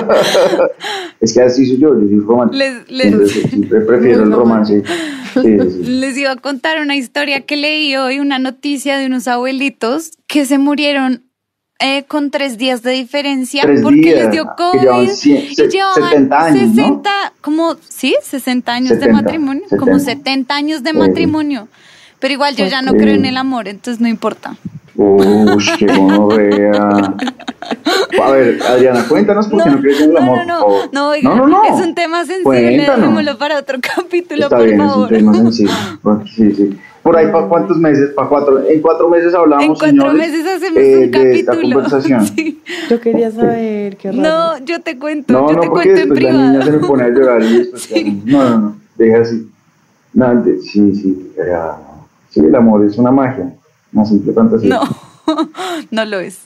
[1.20, 2.58] es que así soy yo, yo soy romántico.
[2.58, 4.84] Les- les- Entonces, siempre prefiero el romance.
[5.34, 5.84] Sí, sí, sí.
[6.00, 10.46] Les iba a contar una historia que leí hoy, una noticia de unos abuelitos que
[10.46, 11.24] se murieron
[11.80, 15.68] eh, con tres días de diferencia Tres porque días, les dio COVID cien- y se-
[15.70, 16.76] llevaban 70 años, ¿no?
[16.76, 17.10] 60,
[17.42, 20.06] como, sí, 60 años de 70, matrimonio, como 70.
[20.12, 21.68] 70 años de matrimonio.
[22.20, 24.56] Pero igual yo ya no creo en el amor, entonces no importa.
[24.96, 27.14] Uy, qué gonorrea.
[28.24, 30.46] A ver, Adriana, cuéntanos por qué no, crees en el no, amor.
[30.48, 31.64] no, no, no, oiga, no, no, no.
[31.66, 33.02] es un tema sensible, Cuéntanos.
[33.02, 35.14] dejémoslo para otro capítulo, Está por bien, favor.
[35.14, 35.72] es un tema sencillo.
[36.02, 36.78] Bueno, Sí, sí.
[37.04, 38.10] Por ahí, ¿para cuántos meses?
[38.16, 38.68] ¿Para cuatro?
[38.68, 41.76] En cuatro meses hablamos, En cuatro señores, meses hacemos eh, un de esta capítulo.
[41.76, 42.26] conversación.
[42.36, 42.62] Sí.
[42.90, 44.22] Yo quería saber qué raro.
[44.58, 46.60] No, yo te cuento, No, yo no, te porque cuento en después la niña se
[46.72, 46.82] privado.
[46.82, 47.82] me pone a llorar y después...
[47.94, 48.22] Sí.
[48.26, 49.48] No, no, no, deja así.
[50.14, 51.78] No, de- sí, sí, ya.
[52.42, 53.54] Sí, el amor es una magia,
[53.94, 54.70] una simple fantasía.
[54.70, 54.82] No,
[55.92, 56.46] no lo es.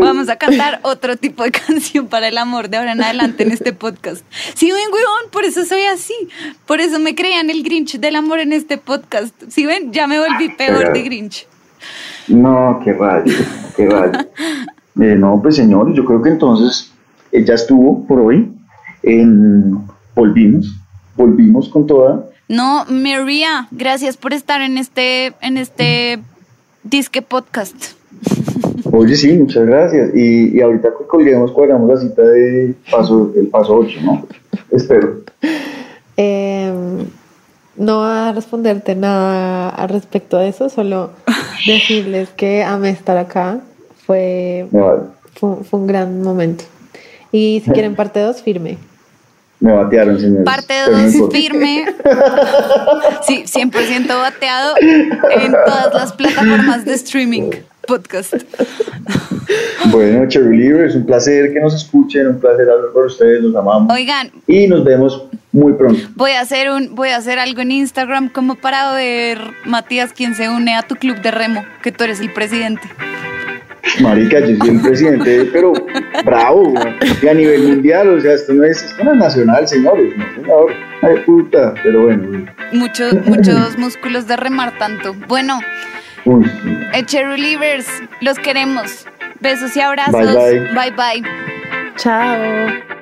[0.00, 3.52] Vamos a cantar otro tipo de canción para el amor de ahora en adelante en
[3.52, 4.24] este podcast.
[4.54, 6.14] Sí, ven, weón, por eso soy así.
[6.66, 9.34] Por eso me creían el Grinch del amor en este podcast.
[9.48, 11.46] Sí, ven, ya me volví peor de Grinch.
[12.28, 13.34] No, qué rayo,
[13.76, 14.12] qué rayo.
[15.00, 16.92] Eh, no, pues señores, yo creo que entonces
[17.32, 18.52] eh, ya estuvo por hoy.
[20.14, 20.78] Volvimos,
[21.16, 22.26] volvimos con toda.
[22.52, 26.18] No, María, gracias por estar en este, en este
[26.82, 27.74] disque podcast.
[28.92, 30.10] Oye, sí, muchas gracias.
[30.14, 34.26] Y, y ahorita que colguemos, cuadramos la cita de paso, el paso 8, ¿no?
[34.70, 35.22] Espero.
[36.18, 36.70] Eh,
[37.76, 41.12] no voy a responderte nada al respecto de eso, solo
[41.66, 43.60] decirles que amé estar acá.
[44.04, 44.68] Fue,
[45.36, 46.64] fue, fue un gran momento.
[47.32, 48.76] Y si quieren parte 2, firme.
[49.62, 50.44] Me batearon, señores.
[50.44, 51.36] Parte pero no 2 importa.
[51.36, 51.84] firme.
[53.26, 57.50] Sí, 100% bateado en todas las plataformas de streaming
[57.86, 58.34] podcast.
[59.86, 63.54] Bueno, Cherry Liver, es un placer que nos escuchen, un placer hablar con ustedes, los
[63.56, 63.92] amamos.
[63.92, 66.00] Oigan, Y nos vemos muy pronto.
[66.14, 70.34] voy a hacer un voy a hacer algo en Instagram como para ver Matías quién
[70.34, 72.82] se une a tu club de remo, que tú eres el presidente.
[74.00, 75.72] Marica, yo soy el presidente, pero
[76.24, 76.94] bravo, güey.
[77.22, 80.24] y a nivel mundial, o sea, esto no es, esto no es nacional, señores, no,
[80.34, 80.72] señor.
[81.02, 82.46] Ay, puta, pero bueno.
[82.72, 85.14] Muchos muchos músculos de remar tanto.
[85.26, 85.60] Bueno,
[86.24, 87.04] uy, sí.
[87.06, 87.86] Cherry Livers,
[88.20, 89.06] los queremos.
[89.40, 90.12] Besos y abrazos.
[90.12, 90.90] Bye, bye.
[90.90, 91.20] bye.
[91.20, 91.30] bye.
[91.96, 92.92] Chao.